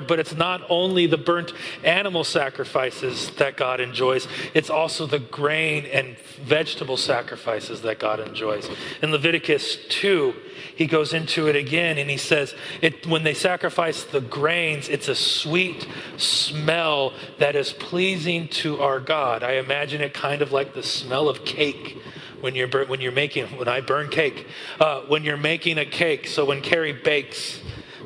But 0.00 0.18
it's 0.18 0.34
not 0.34 0.62
only 0.68 1.06
the 1.06 1.18
burnt 1.18 1.52
animal 1.84 2.24
sacrifices 2.24 3.30
that 3.32 3.56
God 3.56 3.80
enjoys, 3.80 4.26
it's 4.54 4.70
also 4.70 5.06
the 5.06 5.18
grain 5.18 5.86
and 5.86 6.16
vegetable 6.18 6.96
sacrifices 6.96 7.82
that 7.82 7.98
God 7.98 8.20
enjoys. 8.20 8.68
In 9.02 9.12
Leviticus 9.12 9.76
2, 9.88 10.34
he 10.74 10.86
goes 10.86 11.12
into 11.12 11.48
it 11.48 11.56
again 11.56 11.98
and 11.98 12.08
he 12.08 12.16
says, 12.16 12.54
it, 12.80 13.06
when 13.06 13.24
they 13.24 13.34
sacrifice 13.34 14.04
the 14.04 14.20
grains, 14.20 14.88
it's 14.88 15.08
a 15.08 15.14
sweet 15.14 15.86
smell 16.16 17.12
that 17.38 17.54
is 17.54 17.72
pleasing 17.72 18.48
to 18.48 18.80
our 18.80 19.00
God. 19.00 19.42
I 19.42 19.52
imagine 19.52 20.00
it 20.00 20.14
kind 20.14 20.42
of 20.42 20.52
like 20.52 20.74
the 20.74 20.82
smell 20.82 21.28
of 21.28 21.44
cake 21.44 21.98
when 22.40 22.54
you're, 22.54 22.68
when 22.86 23.00
you're 23.00 23.12
making, 23.12 23.46
when 23.56 23.68
I 23.68 23.80
burn 23.80 24.08
cake, 24.08 24.46
uh, 24.80 25.02
when 25.02 25.22
you're 25.22 25.36
making 25.36 25.78
a 25.78 25.86
cake. 25.86 26.26
So 26.26 26.44
when 26.44 26.60
Carrie 26.60 26.92
bakes, 26.92 27.60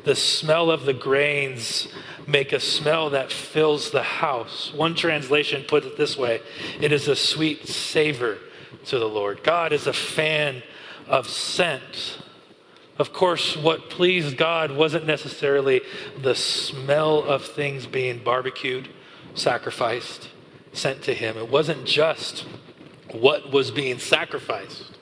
the 0.07 0.15
smell 0.15 0.71
of 0.71 0.85
the 0.85 0.93
grains 0.93 1.89
make 2.25 2.53
a 2.53 2.61
smell 2.61 3.09
that 3.09 3.29
fills 3.29 3.91
the 3.91 4.01
house. 4.01 4.73
One 4.73 4.95
translation 4.95 5.65
put 5.67 5.83
it 5.83 5.97
this 5.97 6.17
way 6.17 6.41
it 6.79 6.93
is 6.93 7.09
a 7.09 7.15
sweet 7.15 7.67
savor 7.67 8.37
to 8.85 8.99
the 8.99 9.09
Lord. 9.09 9.43
God 9.43 9.73
is 9.73 9.85
a 9.85 9.93
fan 9.93 10.63
of 11.07 11.27
scent. 11.27 12.19
Of 12.97 13.11
course, 13.11 13.57
what 13.57 13.89
pleased 13.89 14.37
God 14.37 14.71
wasn't 14.71 15.05
necessarily 15.05 15.81
the 16.17 16.35
smell 16.35 17.21
of 17.23 17.43
things 17.43 17.85
being 17.85 18.23
barbecued, 18.23 18.87
sacrificed, 19.35 20.29
sent 20.71 21.03
to 21.03 21.13
Him. 21.13 21.37
It 21.37 21.51
wasn't 21.51 21.85
just 21.85 22.45
what 23.11 23.51
was 23.51 23.71
being 23.71 23.99
sacrificed, 23.99 24.97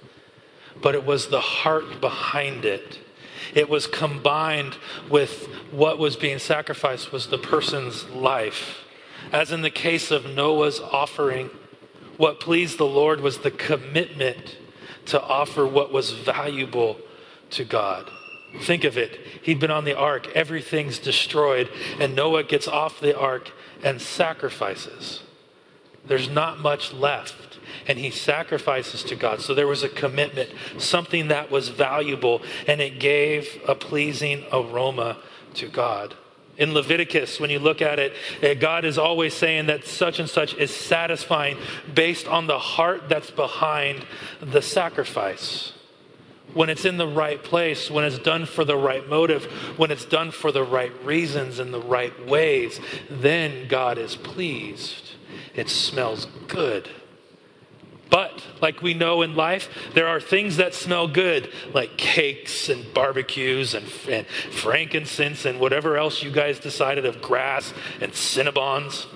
but 0.81 0.95
it 0.95 1.05
was 1.05 1.27
the 1.27 1.41
heart 1.41 2.01
behind 2.01 2.65
it 2.65 2.99
it 3.53 3.69
was 3.69 3.87
combined 3.87 4.77
with 5.09 5.47
what 5.71 5.97
was 5.97 6.15
being 6.15 6.39
sacrificed 6.39 7.11
was 7.11 7.27
the 7.27 7.37
person's 7.37 8.05
life. 8.09 8.85
As 9.31 9.51
in 9.51 9.61
the 9.61 9.69
case 9.69 10.11
of 10.11 10.25
Noah's 10.25 10.79
offering, 10.79 11.49
what 12.17 12.39
pleased 12.39 12.77
the 12.77 12.85
Lord 12.85 13.21
was 13.21 13.39
the 13.39 13.51
commitment 13.51 14.57
to 15.07 15.21
offer 15.21 15.65
what 15.65 15.91
was 15.91 16.11
valuable 16.11 16.97
to 17.51 17.63
God. 17.63 18.09
Think 18.61 18.83
of 18.83 18.97
it. 18.97 19.19
He'd 19.41 19.59
been 19.59 19.71
on 19.71 19.85
the 19.85 19.97
ark, 19.97 20.27
everything's 20.33 20.99
destroyed, 20.99 21.69
and 21.99 22.15
Noah 22.15 22.43
gets 22.43 22.67
off 22.67 22.99
the 22.99 23.17
ark 23.17 23.51
and 23.83 24.01
sacrifices. 24.01 25.21
There's 26.05 26.29
not 26.29 26.59
much 26.59 26.93
left 26.93 27.54
and 27.87 27.99
he 27.99 28.09
sacrifices 28.09 29.03
to 29.03 29.15
God. 29.15 29.41
So 29.41 29.53
there 29.53 29.67
was 29.67 29.83
a 29.83 29.89
commitment, 29.89 30.49
something 30.77 31.29
that 31.29 31.51
was 31.51 31.69
valuable, 31.69 32.41
and 32.67 32.81
it 32.81 32.99
gave 32.99 33.61
a 33.67 33.75
pleasing 33.75 34.45
aroma 34.51 35.17
to 35.55 35.67
God. 35.67 36.15
In 36.57 36.73
Leviticus, 36.73 37.39
when 37.39 37.49
you 37.49 37.59
look 37.59 37.81
at 37.81 37.99
it, 37.99 38.13
eh, 38.41 38.53
God 38.53 38.85
is 38.85 38.97
always 38.97 39.33
saying 39.33 39.65
that 39.65 39.85
such 39.85 40.19
and 40.19 40.29
such 40.29 40.53
is 40.53 40.73
satisfying 40.73 41.57
based 41.93 42.27
on 42.27 42.47
the 42.47 42.59
heart 42.59 43.09
that's 43.09 43.31
behind 43.31 44.05
the 44.39 44.61
sacrifice. 44.61 45.73
When 46.53 46.69
it's 46.69 46.85
in 46.85 46.95
the 46.95 47.07
right 47.07 47.43
place, 47.43 47.91
when 47.91 48.05
it's 48.05 48.19
done 48.19 48.45
for 48.45 48.63
the 48.63 48.77
right 48.77 49.05
motive, 49.09 49.43
when 49.77 49.91
it's 49.91 50.05
done 50.05 50.31
for 50.31 50.53
the 50.53 50.63
right 50.63 50.93
reasons 51.03 51.59
and 51.59 51.73
the 51.73 51.81
right 51.81 52.25
ways, 52.25 52.79
then 53.09 53.67
God 53.67 53.97
is 53.97 54.15
pleased. 54.15 55.11
It 55.53 55.69
smells 55.69 56.27
good. 56.47 56.89
But, 58.09 58.43
like 58.61 58.81
we 58.81 58.93
know 58.93 59.21
in 59.23 59.35
life, 59.35 59.69
there 59.93 60.07
are 60.07 60.19
things 60.19 60.57
that 60.57 60.73
smell 60.73 61.07
good, 61.07 61.51
like 61.73 61.97
cakes 61.97 62.69
and 62.69 62.93
barbecues 62.93 63.73
and, 63.73 63.85
and 64.09 64.27
frankincense 64.27 65.45
and 65.45 65.59
whatever 65.59 65.97
else 65.97 66.21
you 66.21 66.31
guys 66.31 66.59
decided 66.59 67.05
of 67.05 67.21
grass 67.21 67.73
and 67.99 68.11
cinnabons. 68.11 69.07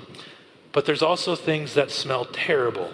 But 0.71 0.85
there's 0.85 1.01
also 1.01 1.35
things 1.35 1.75
that 1.75 1.91
smell 1.91 2.25
terrible. 2.25 2.91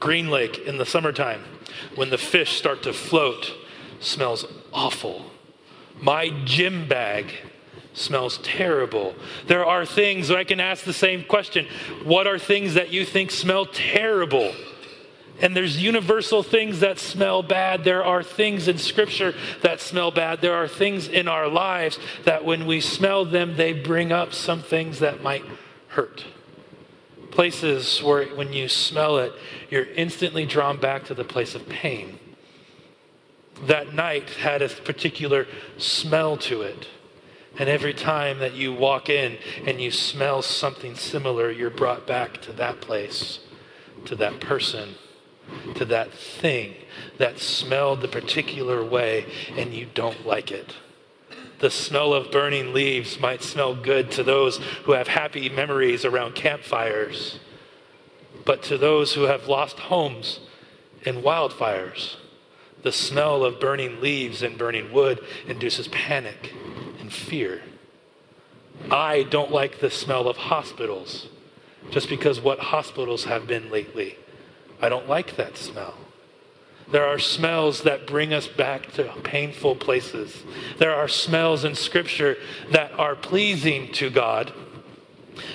Green 0.00 0.30
Lake 0.30 0.58
in 0.58 0.78
the 0.78 0.86
summertime, 0.86 1.44
when 1.94 2.10
the 2.10 2.18
fish 2.18 2.56
start 2.56 2.82
to 2.82 2.92
float, 2.92 3.52
smells 4.00 4.46
awful. 4.72 5.30
My 6.00 6.30
gym 6.44 6.88
bag 6.88 7.32
smells 7.92 8.38
terrible. 8.38 9.14
There 9.46 9.64
are 9.64 9.86
things, 9.86 10.30
I 10.30 10.44
can 10.44 10.60
ask 10.60 10.84
the 10.84 10.92
same 10.92 11.24
question 11.24 11.66
what 12.02 12.26
are 12.26 12.38
things 12.38 12.74
that 12.74 12.90
you 12.90 13.04
think 13.04 13.30
smell 13.30 13.66
terrible? 13.66 14.52
And 15.40 15.56
there's 15.56 15.82
universal 15.82 16.42
things 16.42 16.80
that 16.80 16.98
smell 16.98 17.42
bad. 17.42 17.82
There 17.82 18.04
are 18.04 18.22
things 18.22 18.68
in 18.68 18.78
Scripture 18.78 19.34
that 19.62 19.80
smell 19.80 20.10
bad. 20.10 20.40
There 20.40 20.54
are 20.54 20.68
things 20.68 21.08
in 21.08 21.26
our 21.26 21.48
lives 21.48 21.98
that 22.24 22.44
when 22.44 22.66
we 22.66 22.80
smell 22.80 23.24
them, 23.24 23.56
they 23.56 23.72
bring 23.72 24.12
up 24.12 24.32
some 24.32 24.62
things 24.62 25.00
that 25.00 25.22
might 25.22 25.44
hurt. 25.88 26.24
Places 27.32 28.00
where 28.00 28.26
when 28.36 28.52
you 28.52 28.68
smell 28.68 29.18
it, 29.18 29.32
you're 29.70 29.86
instantly 29.94 30.46
drawn 30.46 30.78
back 30.78 31.04
to 31.06 31.14
the 31.14 31.24
place 31.24 31.56
of 31.56 31.68
pain. 31.68 32.20
That 33.66 33.92
night 33.92 34.30
had 34.30 34.62
a 34.62 34.68
particular 34.68 35.48
smell 35.78 36.36
to 36.38 36.62
it. 36.62 36.86
And 37.58 37.68
every 37.68 37.94
time 37.94 38.38
that 38.38 38.54
you 38.54 38.72
walk 38.72 39.08
in 39.08 39.38
and 39.66 39.80
you 39.80 39.90
smell 39.90 40.42
something 40.42 40.94
similar, 40.94 41.50
you're 41.50 41.70
brought 41.70 42.06
back 42.06 42.40
to 42.42 42.52
that 42.52 42.80
place, 42.80 43.40
to 44.06 44.14
that 44.16 44.40
person 44.40 44.94
to 45.74 45.84
that 45.86 46.12
thing 46.12 46.74
that 47.18 47.38
smelled 47.38 48.00
the 48.00 48.08
particular 48.08 48.84
way 48.84 49.26
and 49.56 49.72
you 49.72 49.86
don't 49.94 50.26
like 50.26 50.50
it. 50.50 50.74
The 51.60 51.70
smell 51.70 52.12
of 52.12 52.30
burning 52.30 52.72
leaves 52.74 53.18
might 53.20 53.42
smell 53.42 53.74
good 53.74 54.10
to 54.12 54.22
those 54.22 54.58
who 54.84 54.92
have 54.92 55.08
happy 55.08 55.48
memories 55.48 56.04
around 56.04 56.34
campfires, 56.34 57.38
but 58.44 58.62
to 58.64 58.76
those 58.76 59.14
who 59.14 59.22
have 59.22 59.48
lost 59.48 59.78
homes 59.78 60.40
in 61.02 61.22
wildfires, 61.22 62.16
the 62.82 62.92
smell 62.92 63.44
of 63.44 63.60
burning 63.60 64.00
leaves 64.00 64.42
and 64.42 64.58
burning 64.58 64.92
wood 64.92 65.24
induces 65.46 65.88
panic 65.88 66.52
and 67.00 67.12
fear. 67.12 67.62
I 68.90 69.22
don't 69.22 69.50
like 69.50 69.80
the 69.80 69.90
smell 69.90 70.28
of 70.28 70.36
hospitals 70.36 71.28
just 71.90 72.08
because 72.08 72.40
what 72.40 72.58
hospitals 72.58 73.24
have 73.24 73.46
been 73.46 73.70
lately. 73.70 74.18
I 74.84 74.90
don't 74.90 75.08
like 75.08 75.36
that 75.36 75.56
smell. 75.56 75.94
There 76.92 77.06
are 77.06 77.18
smells 77.18 77.84
that 77.84 78.06
bring 78.06 78.34
us 78.34 78.46
back 78.46 78.92
to 78.92 79.04
painful 79.22 79.76
places. 79.76 80.42
There 80.76 80.94
are 80.94 81.08
smells 81.08 81.64
in 81.64 81.74
Scripture 81.74 82.36
that 82.70 82.92
are 82.92 83.16
pleasing 83.16 83.90
to 83.92 84.10
God. 84.10 84.52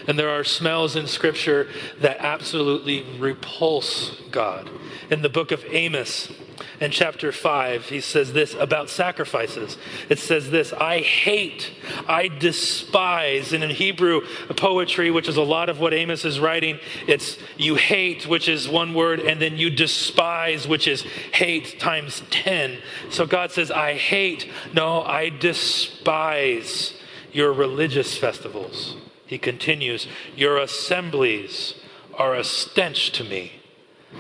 And 0.08 0.18
there 0.18 0.32
are 0.32 0.44
smells 0.44 0.96
in 0.96 1.06
Scripture 1.06 1.68
that 2.02 2.18
absolutely 2.18 3.06
repulse 3.20 4.20
God. 4.32 4.68
In 5.12 5.22
the 5.22 5.30
book 5.30 5.52
of 5.52 5.64
Amos, 5.70 6.32
in 6.80 6.92
chapter 6.92 7.32
5, 7.32 7.86
he 7.86 8.02
says 8.02 8.34
this 8.34 8.54
about 8.56 8.90
sacrifices. 8.90 9.78
It 10.10 10.20
says 10.20 10.50
this 10.50 10.74
I 10.74 11.00
hate, 11.00 11.72
I 12.08 12.28
despise. 12.28 13.54
And 13.54 13.64
in 13.64 13.70
Hebrew 13.70 14.22
poetry, 14.56 15.12
which 15.12 15.28
is 15.28 15.38
a 15.38 15.44
lot 15.44 15.70
of 15.70 15.80
what 15.80 15.94
Amos 15.94 16.26
is 16.26 16.40
writing, 16.40 16.80
it's 17.08 17.38
you 17.58 17.76
hate, 17.76 18.28
which 18.28 18.48
is 18.48 18.70
one 18.70 18.94
word, 18.94 19.20
and 19.20 19.42
then 19.42 19.58
you 19.58 19.70
despise, 19.70 20.68
which 20.68 20.88
is 20.88 21.02
hate 21.34 21.80
times 21.80 22.24
10. 22.30 22.80
So 23.10 23.26
God 23.26 23.52
says, 23.52 23.72
I 23.72 23.96
hate, 23.96 24.50
no, 24.74 25.02
I 25.04 25.30
despise 25.30 26.94
your 27.32 27.54
religious 27.54 28.18
festivals. 28.18 28.96
He 29.26 29.38
continues, 29.38 30.08
Your 30.36 30.58
assemblies 30.58 31.76
are 32.18 32.36
a 32.36 32.44
stench 32.44 33.12
to 33.12 33.24
me 33.24 33.59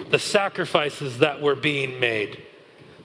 the 0.09 0.19
sacrifices 0.19 1.19
that 1.19 1.41
were 1.41 1.55
being 1.55 1.99
made. 1.99 2.43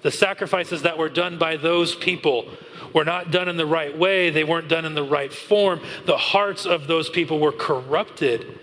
The 0.03 0.11
sacrifices 0.11 0.83
that 0.83 0.99
were 0.99 1.09
done 1.09 1.39
by 1.39 1.56
those 1.56 1.95
people 1.95 2.49
were 2.93 3.05
not 3.05 3.31
done 3.31 3.49
in 3.49 3.56
the 3.56 3.67
right 3.67 3.97
way, 3.97 4.31
they 4.31 4.45
weren't 4.45 4.69
done 4.69 4.84
in 4.84 4.95
the 4.95 5.03
right 5.03 5.33
form. 5.33 5.81
The 6.06 6.17
hearts 6.17 6.67
of 6.67 6.87
those 6.87 7.09
people 7.09 7.41
were 7.41 7.53
corrupted. 7.53 8.59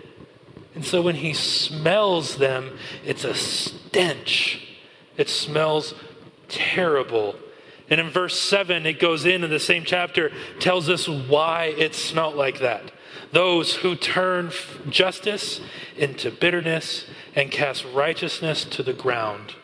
And 0.74 0.84
so 0.84 1.02
when 1.02 1.16
he 1.16 1.34
smells 1.34 2.36
them, 2.36 2.78
it's 3.04 3.24
a 3.24 3.34
stench. 3.34 4.66
It 5.16 5.28
smells 5.28 5.94
terrible. 6.48 7.34
And 7.90 8.00
in 8.00 8.08
verse 8.08 8.38
7, 8.40 8.86
it 8.86 8.98
goes 8.98 9.26
in 9.26 9.44
in 9.44 9.50
the 9.50 9.60
same 9.60 9.84
chapter, 9.84 10.32
tells 10.60 10.88
us 10.88 11.06
why 11.08 11.74
it 11.76 11.94
smelt 11.94 12.36
like 12.36 12.60
that. 12.60 12.90
Those 13.32 13.76
who 13.76 13.96
turn 13.96 14.52
justice 14.88 15.60
into 15.96 16.30
bitterness 16.30 17.06
and 17.34 17.50
cast 17.50 17.84
righteousness 17.92 18.64
to 18.66 18.82
the 18.82 18.92
ground. 18.92 19.54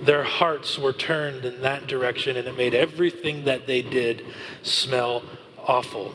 Their 0.00 0.24
hearts 0.24 0.78
were 0.78 0.92
turned 0.92 1.44
in 1.44 1.60
that 1.60 1.86
direction, 1.86 2.36
and 2.36 2.48
it 2.48 2.56
made 2.56 2.74
everything 2.74 3.44
that 3.44 3.66
they 3.66 3.82
did 3.82 4.24
smell 4.62 5.22
awful. 5.58 6.14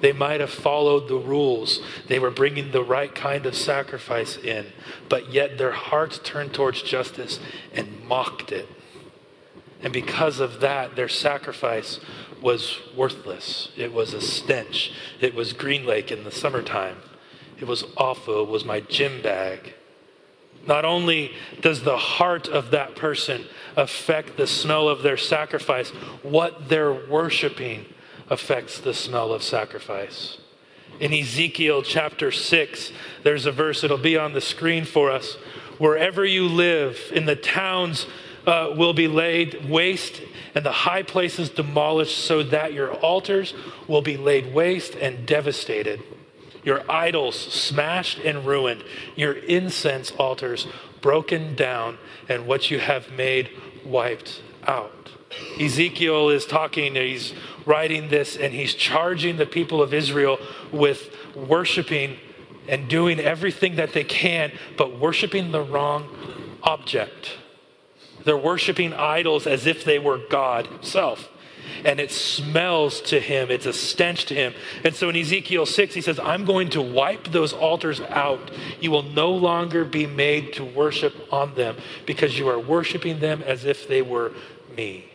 They 0.00 0.12
might 0.12 0.40
have 0.40 0.50
followed 0.50 1.08
the 1.08 1.16
rules. 1.16 1.80
They 2.08 2.18
were 2.18 2.30
bringing 2.30 2.70
the 2.70 2.84
right 2.84 3.14
kind 3.14 3.46
of 3.46 3.56
sacrifice 3.56 4.36
in, 4.36 4.66
but 5.08 5.32
yet 5.32 5.58
their 5.58 5.72
hearts 5.72 6.20
turned 6.22 6.54
towards 6.54 6.82
justice 6.82 7.40
and 7.72 8.04
mocked 8.06 8.52
it. 8.52 8.68
And 9.84 9.92
because 9.92 10.40
of 10.40 10.60
that, 10.60 10.96
their 10.96 11.08
sacrifice 11.08 12.00
was 12.40 12.78
worthless. 12.96 13.68
It 13.76 13.92
was 13.92 14.14
a 14.14 14.20
stench. 14.20 14.92
It 15.20 15.34
was 15.34 15.52
Green 15.52 15.84
Lake 15.84 16.10
in 16.10 16.24
the 16.24 16.30
summertime. 16.30 16.96
It 17.58 17.66
was 17.66 17.84
awful. 17.96 18.42
It 18.42 18.48
was 18.48 18.64
my 18.64 18.80
gym 18.80 19.22
bag. 19.22 19.74
Not 20.66 20.86
only 20.86 21.32
does 21.60 21.82
the 21.82 21.98
heart 21.98 22.48
of 22.48 22.70
that 22.70 22.96
person 22.96 23.44
affect 23.76 24.38
the 24.38 24.46
smell 24.46 24.88
of 24.88 25.02
their 25.02 25.18
sacrifice, 25.18 25.90
what 26.22 26.70
they're 26.70 26.92
worshiping 26.92 27.84
affects 28.30 28.80
the 28.80 28.94
smell 28.94 29.34
of 29.34 29.42
sacrifice. 29.42 30.38
In 30.98 31.12
Ezekiel 31.12 31.82
chapter 31.82 32.32
6, 32.32 32.92
there's 33.22 33.44
a 33.44 33.52
verse, 33.52 33.84
it'll 33.84 33.98
be 33.98 34.16
on 34.16 34.32
the 34.32 34.40
screen 34.40 34.86
for 34.86 35.10
us. 35.10 35.34
Wherever 35.76 36.24
you 36.24 36.48
live, 36.48 36.98
in 37.12 37.26
the 37.26 37.36
towns 37.36 38.06
uh, 38.46 38.72
will 38.76 38.92
be 38.92 39.08
laid 39.08 39.68
waste 39.68 40.20
and 40.54 40.64
the 40.64 40.72
high 40.72 41.02
places 41.02 41.50
demolished, 41.50 42.16
so 42.16 42.42
that 42.42 42.72
your 42.72 42.92
altars 42.94 43.54
will 43.88 44.02
be 44.02 44.16
laid 44.16 44.54
waste 44.54 44.94
and 44.94 45.26
devastated 45.26 46.00
your 46.64 46.82
idols 46.90 47.36
smashed 47.36 48.18
and 48.18 48.44
ruined, 48.46 48.82
your 49.14 49.34
incense 49.34 50.10
altars 50.12 50.66
broken 51.00 51.54
down, 51.54 51.98
and 52.28 52.46
what 52.46 52.70
you 52.70 52.78
have 52.78 53.12
made 53.12 53.50
wiped 53.84 54.42
out. 54.66 55.10
Ezekiel 55.60 56.30
is 56.30 56.46
talking, 56.46 56.94
he's 56.94 57.34
writing 57.66 58.08
this, 58.08 58.36
and 58.36 58.54
he's 58.54 58.74
charging 58.74 59.36
the 59.36 59.46
people 59.46 59.82
of 59.82 59.92
Israel 59.92 60.38
with 60.72 61.14
worshiping 61.34 62.16
and 62.66 62.88
doing 62.88 63.20
everything 63.20 63.76
that 63.76 63.92
they 63.92 64.04
can, 64.04 64.50
but 64.78 64.98
worshiping 64.98 65.52
the 65.52 65.60
wrong 65.60 66.08
object. 66.62 67.36
They're 68.24 68.36
worshiping 68.36 68.92
idols 68.92 69.46
as 69.46 69.66
if 69.66 69.84
they 69.84 69.98
were 69.98 70.18
God 70.18 70.66
Himself 70.66 71.28
and 71.84 72.00
it 72.00 72.10
smells 72.10 73.00
to 73.02 73.20
him. 73.20 73.50
It's 73.50 73.66
a 73.66 73.72
stench 73.72 74.26
to 74.26 74.34
him. 74.34 74.54
And 74.84 74.94
so 74.94 75.08
in 75.08 75.16
Ezekiel 75.16 75.66
6, 75.66 75.94
he 75.94 76.00
says, 76.00 76.18
I'm 76.18 76.44
going 76.44 76.70
to 76.70 76.82
wipe 76.82 77.28
those 77.28 77.52
altars 77.52 78.00
out. 78.00 78.50
You 78.80 78.90
will 78.90 79.02
no 79.02 79.32
longer 79.32 79.84
be 79.84 80.06
made 80.06 80.54
to 80.54 80.64
worship 80.64 81.14
on 81.32 81.54
them 81.54 81.76
because 82.06 82.38
you 82.38 82.48
are 82.48 82.58
worshiping 82.58 83.20
them 83.20 83.42
as 83.42 83.64
if 83.64 83.86
they 83.86 84.02
were 84.02 84.32
me. 84.76 85.06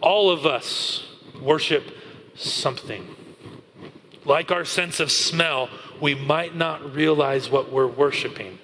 All 0.00 0.30
of 0.30 0.46
us 0.46 1.06
worship 1.40 1.84
something. 2.34 3.14
Like 4.24 4.50
our 4.50 4.64
sense 4.64 5.00
of 5.00 5.10
smell, 5.10 5.68
we 6.00 6.14
might 6.14 6.56
not 6.56 6.94
realize 6.94 7.50
what 7.50 7.70
we're 7.70 7.86
worshiping, 7.86 8.58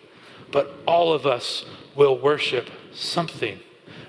but 0.51 0.75
all 0.87 1.13
of 1.13 1.27
us 1.27 1.65
will 1.97 2.19
worship 2.19 2.71
something. 2.93 3.61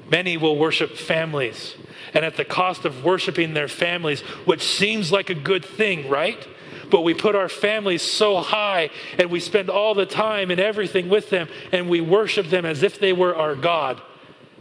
Many 0.09 0.37
will 0.37 0.57
worship 0.57 0.97
families 0.97 1.75
and 2.13 2.25
at 2.25 2.35
the 2.35 2.45
cost 2.45 2.85
of 2.85 3.03
worshiping 3.03 3.53
their 3.53 3.67
families, 3.67 4.21
which 4.45 4.61
seems 4.61 5.11
like 5.11 5.29
a 5.29 5.35
good 5.35 5.63
thing, 5.63 6.09
right? 6.09 6.47
But 6.89 7.01
we 7.01 7.13
put 7.13 7.35
our 7.35 7.47
families 7.47 8.01
so 8.01 8.39
high 8.39 8.89
and 9.17 9.31
we 9.31 9.39
spend 9.39 9.69
all 9.69 9.93
the 9.95 10.05
time 10.05 10.51
and 10.51 10.59
everything 10.59 11.07
with 11.07 11.29
them 11.29 11.47
and 11.71 11.89
we 11.89 12.01
worship 12.01 12.47
them 12.47 12.65
as 12.65 12.83
if 12.83 12.99
they 12.99 13.13
were 13.13 13.35
our 13.35 13.55
God 13.55 14.01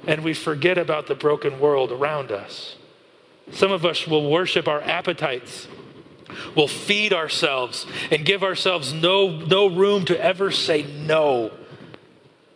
and 0.07 0.23
we 0.23 0.35
forget 0.35 0.79
about 0.79 1.09
the 1.09 1.15
broken 1.15 1.59
world 1.59 1.93
around 1.93 2.31
us. 2.31 2.77
Some 3.53 3.73
of 3.73 3.85
us 3.85 4.07
will 4.07 4.31
worship 4.31 4.69
our 4.69 4.81
appetites. 4.81 5.67
We'll 6.55 6.69
feed 6.69 7.13
ourselves 7.13 7.87
and 8.11 8.25
give 8.25 8.45
ourselves 8.45 8.93
no, 8.93 9.29
no 9.29 9.67
room 9.67 10.05
to 10.07 10.25
ever 10.25 10.53
say 10.53 10.85
no. 10.85 11.51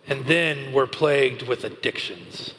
And 0.06 0.26
then 0.26 0.72
we're 0.72 0.86
plagued 0.86 1.42
with 1.42 1.64
addictions. 1.64 2.54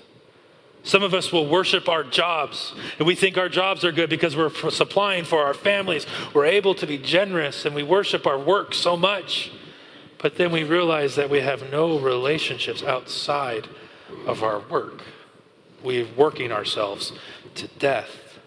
Some 0.84 1.02
of 1.02 1.16
us 1.16 1.32
will 1.32 1.48
worship 1.48 1.90
our 1.90 2.04
jobs, 2.04 2.76
and 3.00 3.08
we 3.08 3.16
think 3.16 3.40
our 3.40 3.50
jobs 3.50 3.84
are 3.84 3.92
good 3.92 4.10
because 4.10 4.36
we're 4.36 4.52
supplying 4.70 5.24
for 5.24 5.44
our 5.44 5.56
families. 5.56 6.06
We're 6.32 6.46
able 6.46 6.76
to 6.76 6.86
be 6.86 7.00
generous, 7.00 7.66
and 7.66 7.74
we 7.74 7.82
worship 7.82 8.28
our 8.28 8.38
work 8.38 8.76
so 8.76 8.96
much. 8.96 9.52
But 10.20 10.38
then 10.38 10.52
we 10.52 10.64
realize 10.64 11.16
that 11.16 11.30
we 11.30 11.42
have 11.42 11.72
no 11.72 12.00
relationships 12.00 12.84
outside 12.84 13.68
of 14.28 14.44
our 14.44 14.60
work. 14.60 15.02
We're 15.84 16.08
working 16.16 16.52
ourselves 16.52 17.14
to 17.56 17.68
death. 17.68 18.40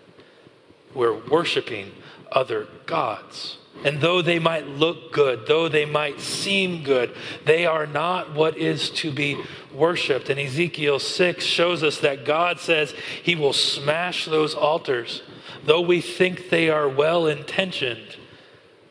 We're 0.95 1.19
worshiping 1.29 1.93
other 2.31 2.69
gods. 2.87 3.59
And 3.85 4.01
though 4.01 4.23
they 4.23 4.39
might 4.39 4.67
look 4.67 5.13
good, 5.13 5.47
though 5.47 5.69
they 5.69 5.85
might 5.85 6.21
seem 6.21 6.83
good, 6.83 7.15
they 7.45 7.65
are 7.65 7.87
not 7.87 8.35
what 8.35 8.57
is 8.57 8.91
to 8.91 9.13
be 9.13 9.41
worshiped. 9.73 10.31
And 10.31 10.41
Ezekiel 10.41 10.99
6 10.99 11.45
shows 11.45 11.83
us 11.83 11.99
that 11.99 12.25
God 12.25 12.59
says 12.59 12.93
he 13.23 13.37
will 13.37 13.53
smash 13.53 14.25
those 14.25 14.55
altars. 14.55 15.23
Though 15.65 15.81
we 15.81 16.01
think 16.01 16.51
they 16.51 16.71
are 16.71 16.89
well 16.89 17.27
intentioned, 17.27 18.17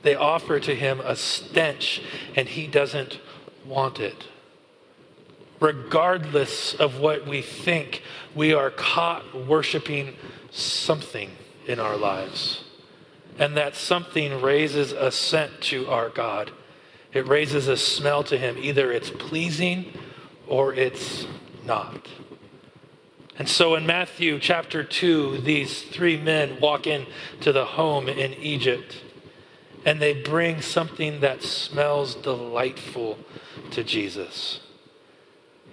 they 0.03 0.15
offer 0.15 0.59
to 0.59 0.75
him 0.75 1.01
a 1.01 1.15
stench, 1.15 2.01
and 2.35 2.47
he 2.47 2.67
doesn't 2.67 3.19
want 3.65 3.99
it. 3.99 4.27
Regardless 5.59 6.75
of 6.75 6.99
what 6.99 7.27
we 7.27 7.41
think, 7.41 8.03
we 8.33 8.53
are 8.53 8.69
caught 8.69 9.35
worshiping 9.47 10.15
something 10.51 11.31
in 11.65 11.79
our 11.79 11.97
lives 11.97 12.63
and 13.37 13.55
that 13.57 13.75
something 13.75 14.41
raises 14.41 14.91
a 14.91 15.11
scent 15.11 15.61
to 15.61 15.87
our 15.87 16.09
God. 16.09 16.51
It 17.13 17.27
raises 17.27 17.67
a 17.67 17.77
smell 17.77 18.23
to 18.25 18.37
Him. 18.37 18.57
Either 18.57 18.91
it's 18.91 19.09
pleasing 19.09 19.93
or 20.47 20.73
it's 20.73 21.27
not. 21.65 22.07
And 23.39 23.47
so 23.47 23.75
in 23.75 23.85
Matthew 23.85 24.39
chapter 24.39 24.83
2, 24.83 25.39
these 25.39 25.83
three 25.83 26.17
men 26.17 26.59
walk 26.59 26.87
into 26.87 27.51
the 27.51 27.65
home 27.65 28.07
in 28.09 28.33
Egypt 28.33 29.03
and 29.85 30.01
they 30.01 30.13
bring 30.13 30.61
something 30.61 31.21
that 31.21 31.43
smells 31.43 32.15
delightful 32.15 33.17
to 33.71 33.83
Jesus 33.83 34.59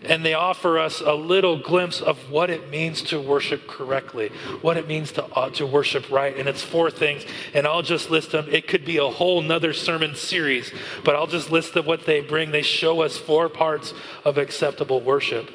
and 0.05 0.25
they 0.25 0.35
offer 0.35 0.79
us 0.79 1.01
a 1.01 1.15
little 1.15 1.59
glimpse 1.59 2.01
of 2.01 2.31
what 2.31 2.51
it 2.51 2.71
means 2.71 3.03
to 3.03 3.21
worship 3.21 3.67
correctly, 3.67 4.29
what 4.61 4.77
it 4.77 4.87
means 4.87 5.13
to, 5.13 5.25
uh, 5.25 5.51
to 5.51 5.67
worship 5.67 6.11
right. 6.11 6.37
And 6.37 6.49
it's 6.49 6.63
four 6.63 6.91
things, 6.91 7.25
and 7.53 7.67
I'll 7.67 7.83
just 7.83 8.11
list 8.11 8.33
them. 8.33 8.47
It 8.51 8.69
could 8.69 8.85
be 8.85 8.99
a 8.99 9.09
whole 9.09 9.43
nother 9.43 9.73
sermon 9.73 10.15
series, 10.15 10.73
but 11.05 11.17
I'll 11.17 11.27
just 11.27 11.51
list 11.51 11.75
them 11.75 11.87
what 11.87 12.07
they 12.07 12.21
bring. 12.21 12.51
They 12.51 12.63
show 12.63 13.03
us 13.03 13.17
four 13.17 13.49
parts 13.49 13.95
of 14.25 14.39
acceptable 14.39 15.01
worship. 15.01 15.51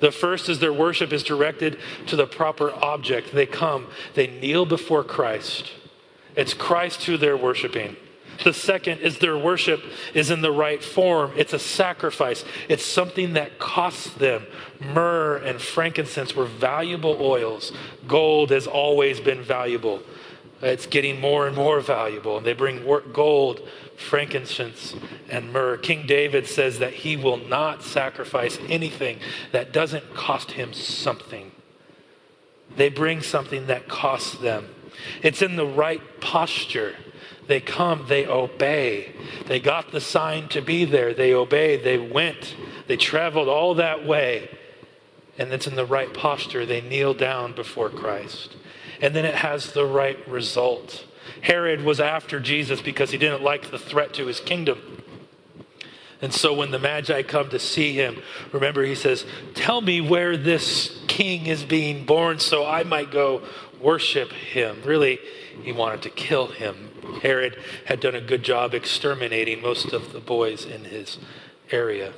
The 0.00 0.12
first 0.12 0.48
is 0.48 0.58
their 0.58 0.72
worship 0.72 1.12
is 1.12 1.22
directed 1.22 1.78
to 2.08 2.16
the 2.16 2.26
proper 2.26 2.72
object. 2.72 3.32
They 3.32 3.46
come, 3.46 3.86
they 4.14 4.26
kneel 4.26 4.66
before 4.66 5.04
Christ. 5.04 5.72
It's 6.36 6.52
Christ 6.52 7.04
who 7.04 7.16
they're 7.16 7.36
worshiping. 7.36 7.96
The 8.42 8.52
second 8.52 9.00
is 9.00 9.18
their 9.18 9.38
worship 9.38 9.82
is 10.12 10.30
in 10.30 10.40
the 10.40 10.50
right 10.50 10.82
form. 10.82 11.32
It's 11.36 11.52
a 11.52 11.58
sacrifice. 11.58 12.44
It's 12.68 12.84
something 12.84 13.34
that 13.34 13.58
costs 13.58 14.10
them. 14.14 14.46
Myrrh 14.80 15.36
and 15.36 15.60
frankincense 15.60 16.34
were 16.34 16.46
valuable 16.46 17.16
oils. 17.20 17.72
Gold 18.06 18.50
has 18.50 18.66
always 18.66 19.20
been 19.20 19.42
valuable. 19.42 20.02
It's 20.62 20.86
getting 20.86 21.20
more 21.20 21.46
and 21.46 21.54
more 21.54 21.80
valuable. 21.80 22.38
And 22.38 22.46
they 22.46 22.54
bring 22.54 22.84
gold, 23.12 23.68
frankincense, 23.96 24.94
and 25.28 25.52
myrrh. 25.52 25.76
King 25.76 26.06
David 26.06 26.46
says 26.46 26.78
that 26.78 26.94
he 26.94 27.16
will 27.16 27.36
not 27.36 27.82
sacrifice 27.82 28.58
anything 28.68 29.18
that 29.52 29.72
doesn't 29.72 30.14
cost 30.14 30.52
him 30.52 30.72
something. 30.72 31.52
They 32.76 32.88
bring 32.88 33.20
something 33.20 33.66
that 33.66 33.88
costs 33.88 34.36
them. 34.38 34.68
It's 35.22 35.42
in 35.42 35.56
the 35.56 35.66
right 35.66 36.00
posture. 36.20 36.96
They 37.46 37.60
come, 37.60 38.06
they 38.08 38.26
obey. 38.26 39.12
They 39.46 39.60
got 39.60 39.92
the 39.92 40.00
sign 40.00 40.48
to 40.48 40.62
be 40.62 40.84
there. 40.84 41.12
They 41.12 41.34
obeyed. 41.34 41.84
They 41.84 41.98
went. 41.98 42.56
They 42.86 42.96
traveled 42.96 43.48
all 43.48 43.74
that 43.74 44.06
way. 44.06 44.50
And 45.36 45.52
it's 45.52 45.66
in 45.66 45.74
the 45.74 45.84
right 45.84 46.12
posture. 46.12 46.64
They 46.64 46.80
kneel 46.80 47.12
down 47.12 47.54
before 47.54 47.90
Christ. 47.90 48.56
And 49.00 49.14
then 49.14 49.24
it 49.24 49.34
has 49.34 49.72
the 49.72 49.84
right 49.84 50.26
result. 50.28 51.04
Herod 51.42 51.82
was 51.82 52.00
after 52.00 52.40
Jesus 52.40 52.80
because 52.80 53.10
he 53.10 53.18
didn't 53.18 53.42
like 53.42 53.70
the 53.70 53.78
threat 53.78 54.14
to 54.14 54.26
his 54.26 54.40
kingdom. 54.40 55.02
And 56.22 56.32
so 56.32 56.54
when 56.54 56.70
the 56.70 56.78
Magi 56.78 57.22
come 57.22 57.50
to 57.50 57.58
see 57.58 57.92
him, 57.92 58.22
remember 58.52 58.82
he 58.82 58.94
says, 58.94 59.26
Tell 59.54 59.82
me 59.82 60.00
where 60.00 60.38
this 60.38 60.98
king 61.06 61.46
is 61.46 61.64
being 61.64 62.06
born 62.06 62.38
so 62.38 62.64
I 62.64 62.82
might 62.82 63.10
go 63.10 63.42
worship 63.84 64.32
him. 64.32 64.80
Really, 64.84 65.20
he 65.62 65.70
wanted 65.70 66.02
to 66.02 66.10
kill 66.10 66.48
him. 66.48 66.90
Herod 67.22 67.56
had 67.84 68.00
done 68.00 68.14
a 68.14 68.20
good 68.20 68.42
job 68.42 68.74
exterminating 68.74 69.60
most 69.60 69.92
of 69.92 70.12
the 70.12 70.20
boys 70.20 70.64
in 70.64 70.84
his 70.84 71.18
area. 71.70 72.14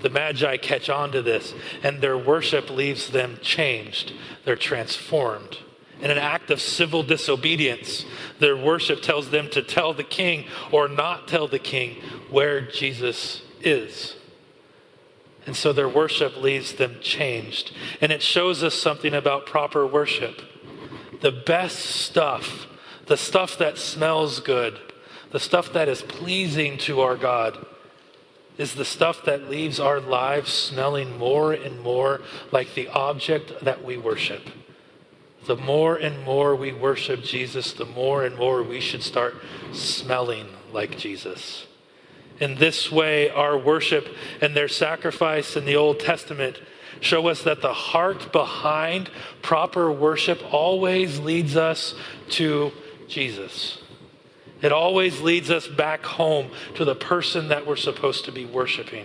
The 0.00 0.10
Magi 0.10 0.58
catch 0.58 0.90
on 0.90 1.10
to 1.12 1.22
this, 1.22 1.54
and 1.82 2.00
their 2.00 2.18
worship 2.18 2.68
leaves 2.68 3.08
them 3.08 3.38
changed. 3.40 4.12
They're 4.44 4.54
transformed. 4.54 5.58
In 6.02 6.10
an 6.10 6.18
act 6.18 6.50
of 6.50 6.60
civil 6.60 7.02
disobedience, 7.02 8.04
their 8.38 8.56
worship 8.56 9.00
tells 9.00 9.30
them 9.30 9.48
to 9.50 9.62
tell 9.62 9.94
the 9.94 10.04
king 10.04 10.44
or 10.70 10.88
not 10.88 11.26
tell 11.26 11.48
the 11.48 11.58
king 11.58 12.02
where 12.28 12.60
Jesus 12.60 13.40
is. 13.62 14.16
And 15.46 15.56
so 15.56 15.72
their 15.72 15.88
worship 15.88 16.36
leaves 16.36 16.74
them 16.74 16.96
changed. 17.00 17.72
And 18.00 18.10
it 18.10 18.22
shows 18.22 18.62
us 18.64 18.74
something 18.74 19.14
about 19.14 19.46
proper 19.46 19.86
worship. 19.86 20.42
The 21.20 21.32
best 21.32 21.78
stuff, 21.78 22.66
the 23.06 23.16
stuff 23.16 23.56
that 23.58 23.78
smells 23.78 24.40
good, 24.40 24.78
the 25.30 25.40
stuff 25.40 25.72
that 25.72 25.88
is 25.88 26.02
pleasing 26.02 26.78
to 26.78 27.00
our 27.00 27.16
God, 27.16 27.64
is 28.58 28.74
the 28.74 28.84
stuff 28.84 29.24
that 29.24 29.48
leaves 29.48 29.78
our 29.78 30.00
lives 30.00 30.52
smelling 30.52 31.16
more 31.16 31.52
and 31.52 31.80
more 31.80 32.22
like 32.50 32.74
the 32.74 32.88
object 32.88 33.52
that 33.62 33.84
we 33.84 33.96
worship. 33.96 34.42
The 35.46 35.56
more 35.56 35.94
and 35.94 36.24
more 36.24 36.56
we 36.56 36.72
worship 36.72 37.22
Jesus, 37.22 37.72
the 37.72 37.84
more 37.84 38.24
and 38.24 38.36
more 38.36 38.62
we 38.62 38.80
should 38.80 39.02
start 39.02 39.36
smelling 39.72 40.48
like 40.72 40.98
Jesus. 40.98 41.66
In 42.38 42.56
this 42.56 42.92
way, 42.92 43.30
our 43.30 43.56
worship 43.56 44.08
and 44.40 44.54
their 44.54 44.68
sacrifice 44.68 45.56
in 45.56 45.64
the 45.64 45.76
Old 45.76 46.00
Testament 46.00 46.60
show 47.00 47.28
us 47.28 47.42
that 47.42 47.62
the 47.62 47.72
heart 47.72 48.32
behind 48.32 49.10
proper 49.42 49.90
worship 49.90 50.42
always 50.52 51.18
leads 51.18 51.56
us 51.56 51.94
to 52.30 52.72
Jesus. 53.08 53.78
It 54.62 54.72
always 54.72 55.20
leads 55.20 55.50
us 55.50 55.68
back 55.68 56.04
home 56.04 56.50
to 56.74 56.84
the 56.84 56.94
person 56.94 57.48
that 57.48 57.66
we're 57.66 57.76
supposed 57.76 58.24
to 58.24 58.32
be 58.32 58.46
worshiping. 58.46 59.04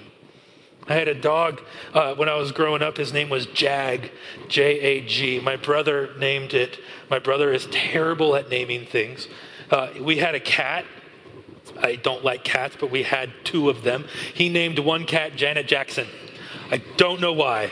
I 0.88 0.96
had 0.96 1.08
a 1.08 1.14
dog 1.14 1.62
uh, 1.94 2.16
when 2.16 2.28
I 2.30 2.36
was 2.36 2.52
growing 2.52 2.82
up. 2.82 2.98
His 2.98 3.14
name 3.14 3.30
was 3.30 3.46
Jag, 3.46 4.12
J 4.48 4.80
A 4.80 5.02
G. 5.02 5.40
My 5.40 5.56
brother 5.56 6.10
named 6.18 6.54
it. 6.54 6.80
My 7.10 7.20
brother 7.20 7.54
is 7.54 7.68
terrible 7.72 8.36
at 8.36 8.50
naming 8.50 8.86
things. 8.86 9.28
Uh, 9.70 9.90
we 10.00 10.18
had 10.18 10.34
a 10.34 10.40
cat 10.40 10.86
I 11.80 11.96
don't 11.96 12.24
like 12.24 12.44
cats, 12.44 12.76
but 12.80 12.92
we 12.92 13.04
had 13.04 13.32
two 13.44 13.70
of 13.70 13.84
them. 13.84 14.06
He 14.34 14.50
named 14.50 14.80
one 14.80 15.06
cat 15.06 15.36
Janet 15.36 15.68
Jackson. 15.68 16.08
I 16.72 16.78
don't 16.98 17.22
know 17.22 17.34
why. 17.34 17.70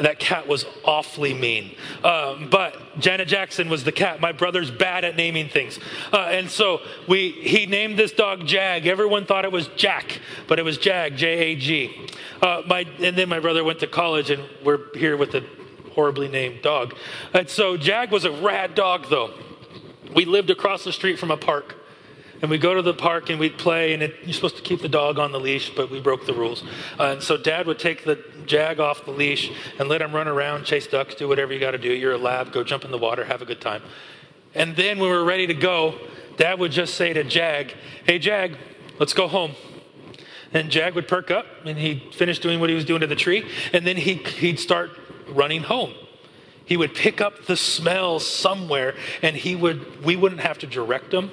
That 0.00 0.18
cat 0.18 0.48
was 0.48 0.64
awfully 0.84 1.34
mean. 1.34 1.74
Um, 2.02 2.48
but 2.48 2.74
Janet 2.98 3.28
Jackson 3.28 3.68
was 3.68 3.84
the 3.84 3.92
cat. 3.92 4.20
My 4.20 4.32
brother's 4.32 4.70
bad 4.70 5.04
at 5.04 5.14
naming 5.14 5.48
things. 5.48 5.78
Uh, 6.10 6.28
and 6.30 6.50
so 6.50 6.80
we, 7.06 7.32
he 7.32 7.66
named 7.66 7.98
this 7.98 8.12
dog 8.12 8.46
Jag. 8.46 8.86
Everyone 8.86 9.26
thought 9.26 9.44
it 9.44 9.52
was 9.52 9.68
Jack, 9.76 10.20
but 10.48 10.58
it 10.58 10.62
was 10.62 10.78
Jag, 10.78 11.16
J 11.16 11.26
A 11.26 11.56
G. 11.56 12.08
Uh, 12.40 12.62
my, 12.66 12.86
and 13.00 13.16
then 13.16 13.28
my 13.28 13.40
brother 13.40 13.62
went 13.62 13.80
to 13.80 13.86
college, 13.86 14.30
and 14.30 14.42
we're 14.64 14.96
here 14.96 15.18
with 15.18 15.34
a 15.34 15.44
horribly 15.92 16.28
named 16.28 16.62
dog. 16.62 16.94
And 17.34 17.48
so 17.50 17.76
Jag 17.76 18.10
was 18.10 18.24
a 18.24 18.30
rad 18.30 18.74
dog, 18.74 19.10
though. 19.10 19.34
We 20.14 20.24
lived 20.24 20.48
across 20.48 20.82
the 20.82 20.92
street 20.92 21.18
from 21.18 21.30
a 21.30 21.36
park 21.36 21.76
and 22.42 22.50
we'd 22.50 22.60
go 22.60 22.74
to 22.74 22.82
the 22.82 22.94
park 22.94 23.30
and 23.30 23.38
we'd 23.38 23.58
play 23.58 23.92
and 23.92 24.02
it, 24.02 24.16
you're 24.22 24.32
supposed 24.32 24.56
to 24.56 24.62
keep 24.62 24.80
the 24.80 24.88
dog 24.88 25.18
on 25.18 25.32
the 25.32 25.40
leash 25.40 25.70
but 25.74 25.90
we 25.90 26.00
broke 26.00 26.26
the 26.26 26.34
rules. 26.34 26.62
Uh, 26.98 27.04
and 27.04 27.22
so 27.22 27.36
dad 27.36 27.66
would 27.66 27.78
take 27.78 28.04
the 28.04 28.22
jag 28.46 28.80
off 28.80 29.04
the 29.04 29.10
leash 29.10 29.50
and 29.78 29.88
let 29.88 30.00
him 30.00 30.12
run 30.12 30.28
around 30.28 30.64
chase 30.64 30.86
ducks 30.86 31.14
do 31.14 31.28
whatever 31.28 31.52
you 31.52 31.60
got 31.60 31.72
to 31.72 31.78
do. 31.78 31.92
You're 31.92 32.12
a 32.12 32.18
lab 32.18 32.52
go 32.52 32.64
jump 32.64 32.84
in 32.84 32.90
the 32.90 32.98
water 32.98 33.24
have 33.24 33.42
a 33.42 33.46
good 33.46 33.60
time. 33.60 33.82
And 34.54 34.76
then 34.76 34.98
when 34.98 35.10
we 35.10 35.16
were 35.16 35.24
ready 35.24 35.46
to 35.46 35.54
go 35.54 35.98
dad 36.36 36.58
would 36.58 36.72
just 36.72 36.94
say 36.94 37.12
to 37.12 37.24
jag 37.24 37.74
hey 38.04 38.18
jag 38.18 38.56
let's 38.98 39.12
go 39.12 39.28
home. 39.28 39.52
And 40.52 40.70
jag 40.70 40.94
would 40.94 41.06
perk 41.06 41.30
up 41.30 41.46
and 41.64 41.78
he'd 41.78 42.14
finish 42.14 42.40
doing 42.40 42.58
what 42.58 42.68
he 42.68 42.74
was 42.74 42.84
doing 42.84 43.00
to 43.00 43.06
the 43.06 43.16
tree 43.16 43.48
and 43.72 43.86
then 43.86 43.96
he'd, 43.96 44.26
he'd 44.26 44.58
start 44.58 44.90
running 45.28 45.62
home 45.62 45.94
he 46.70 46.76
would 46.78 46.94
pick 46.94 47.20
up 47.20 47.46
the 47.46 47.56
smell 47.56 48.20
somewhere 48.20 48.94
and 49.20 49.36
he 49.36 49.54
would 49.54 50.04
we 50.04 50.16
wouldn't 50.16 50.40
have 50.40 50.58
to 50.58 50.66
direct 50.66 51.12
him 51.12 51.30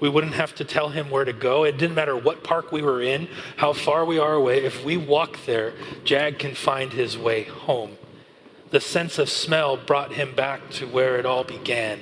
we 0.00 0.08
wouldn't 0.08 0.34
have 0.34 0.54
to 0.56 0.64
tell 0.64 0.90
him 0.90 1.10
where 1.10 1.24
to 1.24 1.32
go. 1.32 1.64
It 1.64 1.78
didn't 1.78 1.94
matter 1.94 2.16
what 2.16 2.44
park 2.44 2.72
we 2.72 2.82
were 2.82 3.02
in, 3.02 3.28
how 3.56 3.72
far 3.72 4.04
we 4.04 4.18
are 4.18 4.34
away. 4.34 4.64
If 4.64 4.84
we 4.84 4.96
walk 4.96 5.44
there, 5.44 5.74
Jag 6.04 6.38
can 6.38 6.54
find 6.54 6.92
his 6.92 7.18
way 7.18 7.44
home. 7.44 7.96
The 8.70 8.80
sense 8.80 9.18
of 9.18 9.30
smell 9.30 9.76
brought 9.76 10.12
him 10.12 10.34
back 10.34 10.70
to 10.72 10.86
where 10.86 11.16
it 11.16 11.26
all 11.26 11.44
began. 11.44 12.00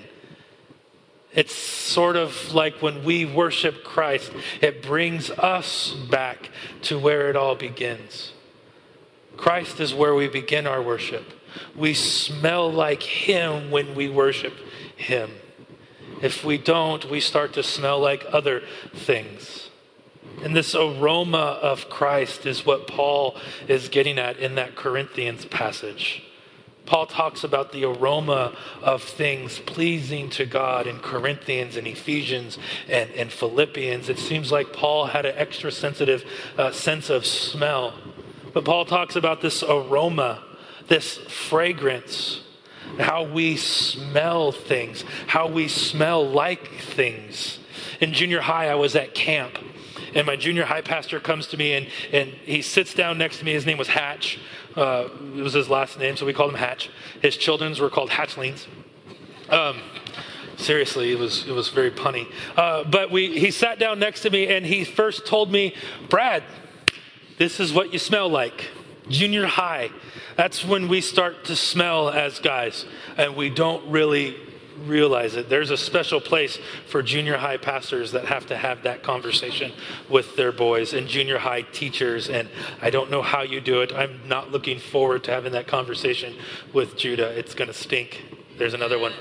It's 1.33 1.55
sort 1.55 2.16
of 2.16 2.55
like 2.55 2.83
when 2.83 3.05
we 3.05 3.25
worship 3.25 3.85
Christ, 3.85 4.33
it 4.61 4.83
brings 4.83 5.31
us 5.31 5.93
back 5.93 6.50
to 6.83 6.99
where 6.99 7.28
it 7.28 7.37
all 7.37 7.55
begins. 7.55 8.33
Christ 9.37 9.81
is 9.81 9.93
where 9.93 10.14
we 10.14 10.28
begin 10.28 10.66
our 10.66 10.83
worship. 10.83 11.25
We 11.75 11.94
smell 11.94 12.70
like 12.70 13.02
Him 13.02 13.70
when 13.70 13.94
we 13.94 14.08
worship 14.08 14.54
Him. 14.96 15.30
If 16.22 16.44
we 16.44 16.58
don't, 16.58 17.08
we 17.10 17.20
start 17.20 17.52
to 17.54 17.62
smell 17.62 18.00
like 18.00 18.25
other 18.32 18.62
things. 18.94 19.70
And 20.42 20.54
this 20.54 20.75
aroma 20.75 21.58
of 21.62 21.88
Christ 21.88 22.46
is 22.46 22.64
what 22.66 22.86
Paul 22.86 23.36
is 23.68 23.88
getting 23.88 24.18
at 24.18 24.38
in 24.38 24.54
that 24.56 24.76
Corinthians 24.76 25.44
passage. 25.46 26.22
Paul 26.86 27.06
talks 27.06 27.42
about 27.42 27.72
the 27.72 27.84
aroma 27.84 28.56
of 28.80 29.02
things 29.02 29.58
pleasing 29.58 30.30
to 30.30 30.46
God 30.46 30.86
in 30.86 31.00
Corinthians 31.00 31.76
and 31.76 31.86
Ephesians 31.86 32.58
and, 32.88 33.10
and 33.10 33.32
Philippians. 33.32 34.08
It 34.08 34.18
seems 34.18 34.52
like 34.52 34.72
Paul 34.72 35.06
had 35.06 35.26
an 35.26 35.34
extra 35.36 35.72
sensitive 35.72 36.25
uh, 36.56 36.70
sense 36.70 37.10
of 37.10 37.26
smell. 37.26 37.94
But 38.54 38.64
Paul 38.64 38.84
talks 38.84 39.16
about 39.16 39.40
this 39.40 39.64
aroma, 39.64 40.44
this 40.88 41.16
fragrance 41.16 42.40
how 42.99 43.25
we 43.25 43.57
smell 43.57 44.52
things, 44.52 45.05
how 45.26 45.49
we 45.49 45.69
smell 45.69 46.26
like 46.26 46.81
things. 46.81 47.59
In 48.00 48.12
junior 48.12 48.40
high, 48.40 48.69
I 48.69 48.75
was 48.75 48.97
at 48.97 49.14
camp, 49.14 49.59
and 50.14 50.26
my 50.26 50.37
junior 50.37 50.64
high 50.64 50.81
pastor 50.81 51.21
comes 51.21 51.47
to 51.49 51.57
me 51.57 51.75
and, 51.75 51.88
and 52.12 52.31
he 52.31 52.62
sits 52.62 52.95
down 52.95 53.19
next 53.19 53.38
to 53.38 53.45
me. 53.45 53.52
His 53.52 53.66
name 53.66 53.78
was 53.78 53.88
Hatch. 53.88 54.38
Uh, 54.75 55.09
it 55.37 55.43
was 55.43 55.52
his 55.52 55.69
last 55.69 55.99
name, 55.99 56.16
so 56.16 56.25
we 56.26 56.33
called 56.33 56.50
him 56.50 56.59
Hatch. 56.59 56.90
His 57.21 57.37
children's 57.37 57.81
were 57.81 57.90
called 57.90 58.11
Hatchlings. 58.11 58.66
Um, 59.49 59.81
seriously, 60.57 61.12
it 61.12 61.19
was 61.19 61.47
it 61.47 61.52
was 61.52 61.69
very 61.69 61.90
punny. 61.90 62.26
Uh, 62.57 62.85
but 62.85 63.11
we 63.11 63.38
he 63.38 63.50
sat 63.50 63.78
down 63.78 63.99
next 63.99 64.23
to 64.23 64.31
me 64.31 64.49
and 64.49 64.64
he 64.66 64.85
first 64.85 65.26
told 65.26 65.50
me, 65.52 65.75
Brad, 66.09 66.43
this 67.38 67.61
is 67.61 67.73
what 67.73 67.93
you 67.93 67.99
smell 67.99 68.28
like. 68.28 68.71
Junior 69.09 69.47
high. 69.47 69.90
That's 70.37 70.64
when 70.64 70.88
we 70.88 71.00
start 71.00 71.45
to 71.47 71.57
smell 71.57 72.11
as 72.11 72.38
guys, 72.38 72.85
and 73.16 73.37
we 73.37 73.49
don't 73.50 73.90
really 73.90 74.37
realize 74.85 75.35
it. 75.35 75.49
There's 75.49 75.71
a 75.71 75.76
special 75.76 76.21
place 76.21 76.59
for 76.88 77.02
junior 77.02 77.38
high 77.38 77.57
pastors 77.57 78.12
that 78.12 78.26
have 78.26 78.47
to 78.47 78.57
have 78.57 78.83
that 78.83 79.02
conversation 79.02 79.73
with 80.11 80.37
their 80.37 80.52
boys 80.52 80.93
and 80.93 81.09
junior 81.09 81.38
high 81.38 81.62
teachers. 81.62 82.28
And 82.28 82.50
I 82.83 82.90
don't 82.90 83.11
know 83.11 83.23
how 83.23 83.43
you 83.43 83.62
do 83.62 83.81
it. 83.81 83.93
I'm 83.95 84.28
not 84.28 84.52
looking 84.52 84.78
forward 84.78 85.25
to 85.25 85.31
having 85.31 85.52
that 85.52 85.66
conversation 85.66 86.35
with 86.75 86.97
Judah. 86.99 87.28
It's 87.38 87.55
going 87.55 87.69
to 87.69 87.75
stink. 87.75 88.23
There's 88.59 88.75
another 88.75 88.99
one. 88.99 89.14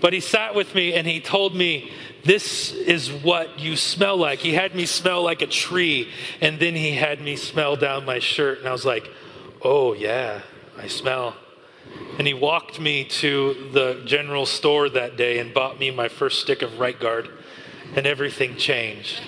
But 0.00 0.12
he 0.12 0.20
sat 0.20 0.54
with 0.54 0.74
me 0.74 0.94
and 0.94 1.06
he 1.06 1.20
told 1.20 1.54
me 1.54 1.90
this 2.24 2.72
is 2.72 3.10
what 3.10 3.58
you 3.58 3.76
smell 3.76 4.16
like. 4.16 4.38
He 4.38 4.52
had 4.52 4.74
me 4.76 4.86
smell 4.86 5.22
like 5.22 5.42
a 5.42 5.46
tree, 5.46 6.08
and 6.40 6.60
then 6.60 6.76
he 6.76 6.92
had 6.92 7.20
me 7.20 7.34
smell 7.34 7.74
down 7.74 8.04
my 8.04 8.20
shirt, 8.20 8.60
and 8.60 8.68
I 8.68 8.72
was 8.72 8.84
like, 8.84 9.10
oh, 9.64 9.94
yeah, 9.94 10.42
I 10.78 10.88
smell. 10.88 11.34
And 12.18 12.26
he 12.26 12.34
walked 12.34 12.80
me 12.80 13.04
to 13.04 13.70
the 13.72 14.02
general 14.04 14.46
store 14.46 14.88
that 14.90 15.16
day 15.16 15.38
and 15.38 15.52
bought 15.52 15.78
me 15.78 15.90
my 15.90 16.08
first 16.08 16.40
stick 16.40 16.62
of 16.62 16.78
right 16.78 16.98
guard, 16.98 17.28
and 17.96 18.06
everything 18.06 18.56
changed. 18.56 19.20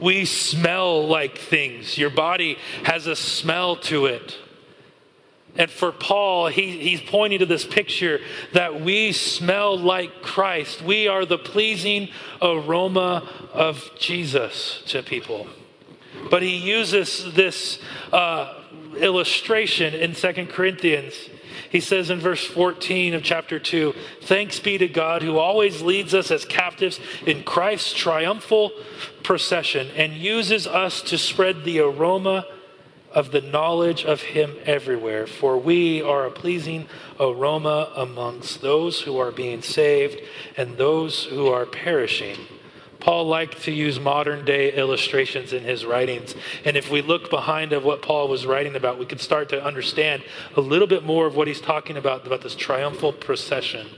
We 0.00 0.24
smell 0.24 1.06
like 1.06 1.38
things. 1.38 1.98
Your 1.98 2.10
body 2.10 2.56
has 2.84 3.06
a 3.06 3.14
smell 3.14 3.76
to 3.76 4.06
it. 4.06 4.36
And 5.56 5.70
for 5.70 5.92
Paul, 5.92 6.46
he, 6.46 6.78
he's 6.78 7.00
pointing 7.02 7.40
to 7.40 7.46
this 7.46 7.66
picture 7.66 8.20
that 8.52 8.80
we 8.80 9.12
smell 9.12 9.76
like 9.76 10.22
Christ. 10.22 10.80
We 10.80 11.08
are 11.08 11.26
the 11.26 11.38
pleasing 11.38 12.08
aroma 12.40 13.28
of 13.52 13.90
Jesus 13.98 14.82
to 14.86 15.02
people. 15.02 15.48
But 16.30 16.42
he 16.42 16.56
uses 16.56 17.34
this 17.34 17.78
uh, 18.12 18.59
illustration 18.96 19.94
in 19.94 20.14
Second 20.14 20.48
Corinthians. 20.48 21.14
He 21.70 21.80
says 21.80 22.10
in 22.10 22.18
verse 22.18 22.44
14 22.44 23.14
of 23.14 23.22
chapter 23.22 23.58
2 23.58 23.94
Thanks 24.22 24.58
be 24.60 24.78
to 24.78 24.88
God 24.88 25.22
who 25.22 25.38
always 25.38 25.82
leads 25.82 26.14
us 26.14 26.30
as 26.30 26.44
captives 26.44 27.00
in 27.26 27.44
Christ's 27.44 27.92
triumphal 27.92 28.72
procession 29.22 29.88
and 29.96 30.12
uses 30.12 30.66
us 30.66 31.02
to 31.02 31.18
spread 31.18 31.64
the 31.64 31.80
aroma 31.80 32.46
of 33.12 33.32
the 33.32 33.40
knowledge 33.40 34.04
of 34.04 34.22
him 34.22 34.54
everywhere, 34.64 35.26
for 35.26 35.58
we 35.58 36.00
are 36.00 36.26
a 36.26 36.30
pleasing 36.30 36.86
aroma 37.18 37.92
amongst 37.96 38.60
those 38.60 39.00
who 39.00 39.18
are 39.18 39.32
being 39.32 39.62
saved 39.62 40.20
and 40.56 40.76
those 40.76 41.24
who 41.24 41.48
are 41.48 41.66
perishing. 41.66 42.36
Paul 43.00 43.26
liked 43.26 43.62
to 43.62 43.72
use 43.72 43.98
modern 43.98 44.44
day 44.44 44.72
illustrations 44.72 45.52
in 45.52 45.64
his 45.64 45.84
writings. 45.84 46.34
And 46.64 46.76
if 46.76 46.90
we 46.90 47.02
look 47.02 47.30
behind 47.30 47.72
of 47.72 47.84
what 47.84 48.02
Paul 48.02 48.28
was 48.28 48.46
writing 48.46 48.76
about, 48.76 48.98
we 48.98 49.06
could 49.06 49.20
start 49.20 49.48
to 49.50 49.64
understand 49.64 50.22
a 50.56 50.60
little 50.60 50.86
bit 50.86 51.04
more 51.04 51.26
of 51.26 51.34
what 51.34 51.48
he's 51.48 51.60
talking 51.60 51.96
about, 51.96 52.26
about 52.26 52.42
this 52.42 52.54
triumphal 52.54 53.12
procession. 53.12 53.88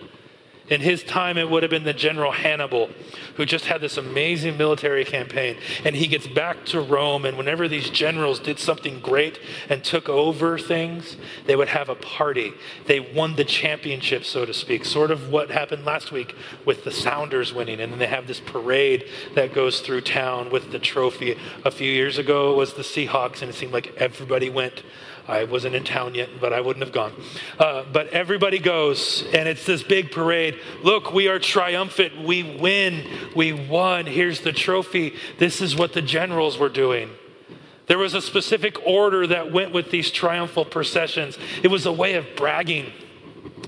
In 0.72 0.80
his 0.80 1.02
time, 1.02 1.36
it 1.36 1.50
would 1.50 1.62
have 1.62 1.68
been 1.68 1.84
the 1.84 1.92
General 1.92 2.32
Hannibal, 2.32 2.88
who 3.36 3.44
just 3.44 3.66
had 3.66 3.82
this 3.82 3.98
amazing 3.98 4.56
military 4.56 5.04
campaign. 5.04 5.58
And 5.84 5.94
he 5.94 6.06
gets 6.06 6.26
back 6.26 6.64
to 6.66 6.80
Rome, 6.80 7.26
and 7.26 7.36
whenever 7.36 7.68
these 7.68 7.90
generals 7.90 8.38
did 8.38 8.58
something 8.58 8.98
great 9.00 9.38
and 9.68 9.84
took 9.84 10.08
over 10.08 10.58
things, 10.58 11.18
they 11.44 11.56
would 11.56 11.68
have 11.68 11.90
a 11.90 11.94
party. 11.94 12.54
They 12.86 13.00
won 13.00 13.36
the 13.36 13.44
championship, 13.44 14.24
so 14.24 14.46
to 14.46 14.54
speak, 14.54 14.86
sort 14.86 15.10
of 15.10 15.28
what 15.28 15.50
happened 15.50 15.84
last 15.84 16.10
week 16.10 16.34
with 16.64 16.84
the 16.84 16.90
Sounders 16.90 17.52
winning. 17.52 17.78
And 17.78 17.92
then 17.92 17.98
they 17.98 18.06
have 18.06 18.26
this 18.26 18.40
parade 18.40 19.04
that 19.34 19.52
goes 19.52 19.80
through 19.80 20.00
town 20.00 20.48
with 20.48 20.72
the 20.72 20.78
trophy. 20.78 21.36
A 21.66 21.70
few 21.70 21.92
years 21.92 22.16
ago, 22.16 22.50
it 22.50 22.56
was 22.56 22.72
the 22.72 22.82
Seahawks, 22.82 23.42
and 23.42 23.50
it 23.50 23.54
seemed 23.54 23.74
like 23.74 23.94
everybody 23.98 24.48
went. 24.48 24.82
I 25.28 25.44
wasn't 25.44 25.74
in 25.74 25.84
town 25.84 26.14
yet, 26.14 26.28
but 26.40 26.52
I 26.52 26.60
wouldn't 26.60 26.84
have 26.84 26.92
gone. 26.92 27.12
Uh, 27.58 27.84
but 27.92 28.08
everybody 28.08 28.58
goes, 28.58 29.24
and 29.32 29.48
it's 29.48 29.64
this 29.64 29.82
big 29.82 30.10
parade. 30.10 30.58
Look, 30.82 31.12
we 31.12 31.28
are 31.28 31.38
triumphant. 31.38 32.22
We 32.24 32.42
win. 32.42 33.06
We 33.36 33.52
won. 33.52 34.06
Here's 34.06 34.40
the 34.40 34.52
trophy. 34.52 35.14
This 35.38 35.60
is 35.60 35.76
what 35.76 35.92
the 35.92 36.02
generals 36.02 36.58
were 36.58 36.68
doing. 36.68 37.10
There 37.86 37.98
was 37.98 38.14
a 38.14 38.22
specific 38.22 38.76
order 38.86 39.26
that 39.26 39.52
went 39.52 39.72
with 39.72 39.90
these 39.90 40.10
triumphal 40.10 40.64
processions, 40.64 41.38
it 41.62 41.68
was 41.68 41.86
a 41.86 41.92
way 41.92 42.14
of 42.14 42.26
bragging. 42.36 42.92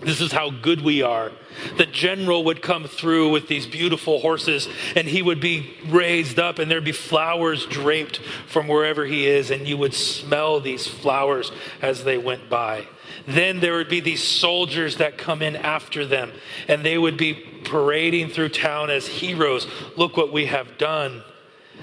This 0.04 0.20
is 0.20 0.32
how 0.32 0.50
good 0.50 0.82
we 0.82 1.02
are. 1.02 1.32
The 1.78 1.86
general 1.86 2.44
would 2.44 2.62
come 2.62 2.84
through 2.84 3.30
with 3.30 3.48
these 3.48 3.66
beautiful 3.66 4.20
horses, 4.20 4.68
and 4.94 5.08
he 5.08 5.22
would 5.22 5.40
be 5.40 5.76
raised 5.86 6.38
up, 6.38 6.58
and 6.58 6.70
there'd 6.70 6.84
be 6.84 6.92
flowers 6.92 7.66
draped 7.66 8.18
from 8.46 8.68
wherever 8.68 9.06
he 9.06 9.26
is, 9.26 9.50
and 9.50 9.66
you 9.66 9.76
would 9.78 9.94
smell 9.94 10.60
these 10.60 10.86
flowers 10.86 11.52
as 11.80 12.04
they 12.04 12.18
went 12.18 12.50
by. 12.50 12.86
Then 13.26 13.60
there 13.60 13.76
would 13.76 13.88
be 13.88 14.00
these 14.00 14.22
soldiers 14.22 14.98
that 14.98 15.16
come 15.16 15.40
in 15.40 15.56
after 15.56 16.04
them, 16.04 16.32
and 16.68 16.84
they 16.84 16.98
would 16.98 17.16
be 17.16 17.34
parading 17.34 18.30
through 18.30 18.50
town 18.50 18.90
as 18.90 19.06
heroes. 19.06 19.66
Look 19.96 20.16
what 20.16 20.32
we 20.32 20.46
have 20.46 20.76
done. 20.76 21.22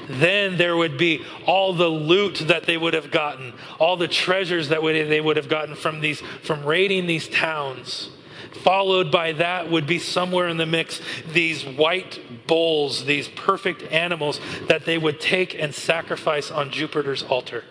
Then 0.07 0.57
there 0.57 0.75
would 0.75 0.97
be 0.97 1.23
all 1.45 1.73
the 1.73 1.87
loot 1.87 2.43
that 2.47 2.63
they 2.63 2.77
would 2.77 2.93
have 2.93 3.11
gotten, 3.11 3.53
all 3.79 3.97
the 3.97 4.07
treasures 4.07 4.69
that 4.69 4.81
they 4.81 5.21
would 5.21 5.37
have 5.37 5.49
gotten 5.49 5.75
from 5.75 6.01
these 6.01 6.21
from 6.43 6.65
raiding 6.65 7.07
these 7.07 7.27
towns. 7.27 8.09
Followed 8.63 9.11
by 9.11 9.31
that 9.33 9.71
would 9.71 9.87
be 9.87 9.97
somewhere 9.99 10.47
in 10.47 10.57
the 10.57 10.65
mix 10.65 11.01
these 11.33 11.63
white 11.63 12.19
bulls, 12.47 13.05
these 13.05 13.27
perfect 13.29 13.83
animals 13.91 14.39
that 14.67 14.85
they 14.85 14.97
would 14.97 15.19
take 15.19 15.55
and 15.55 15.73
sacrifice 15.73 16.51
on 16.51 16.69
Jupiter's 16.69 17.23
altar 17.23 17.63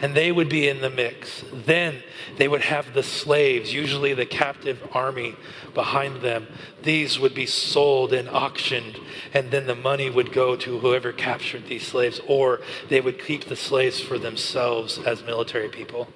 and 0.00 0.14
they 0.14 0.32
would 0.32 0.48
be 0.48 0.68
in 0.68 0.80
the 0.80 0.90
mix. 0.90 1.44
Then 1.52 2.02
they 2.38 2.48
would 2.48 2.62
have 2.62 2.94
the 2.94 3.02
slaves, 3.02 3.72
usually 3.72 4.14
the 4.14 4.26
captive 4.26 4.86
army, 4.92 5.36
behind 5.74 6.22
them. 6.22 6.48
These 6.82 7.18
would 7.18 7.34
be 7.34 7.46
sold 7.46 8.12
and 8.12 8.28
auctioned, 8.28 8.98
and 9.34 9.50
then 9.50 9.66
the 9.66 9.74
money 9.74 10.08
would 10.08 10.32
go 10.32 10.56
to 10.56 10.78
whoever 10.78 11.12
captured 11.12 11.66
these 11.66 11.86
slaves, 11.86 12.20
or 12.26 12.60
they 12.88 13.00
would 13.00 13.22
keep 13.22 13.44
the 13.44 13.56
slaves 13.56 14.00
for 14.00 14.18
themselves 14.18 14.98
as 14.98 15.22
military 15.22 15.68
people. 15.68 16.08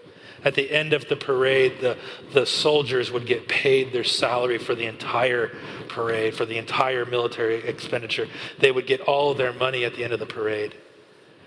At 0.45 0.55
the 0.55 0.71
end 0.71 0.93
of 0.93 1.09
the 1.09 1.17
parade, 1.17 1.81
the, 1.81 1.97
the 2.33 2.45
soldiers 2.45 3.11
would 3.11 3.27
get 3.27 3.49
paid 3.49 3.93
their 3.93 4.05
salary 4.05 4.59
for 4.59 4.75
the 4.75 4.85
entire 4.85 5.53
parade, 5.89 6.35
for 6.35 6.45
the 6.45 6.59
entire 6.59 7.07
military 7.07 7.67
expenditure. 7.67 8.29
They 8.59 8.71
would 8.71 8.87
get 8.87 9.01
all 9.03 9.33
their 9.33 9.55
money 9.55 9.85
at 9.85 9.95
the 9.95 10.05
end 10.05 10.13
of 10.13 10.21
the 10.21 10.27
parade 10.27 10.75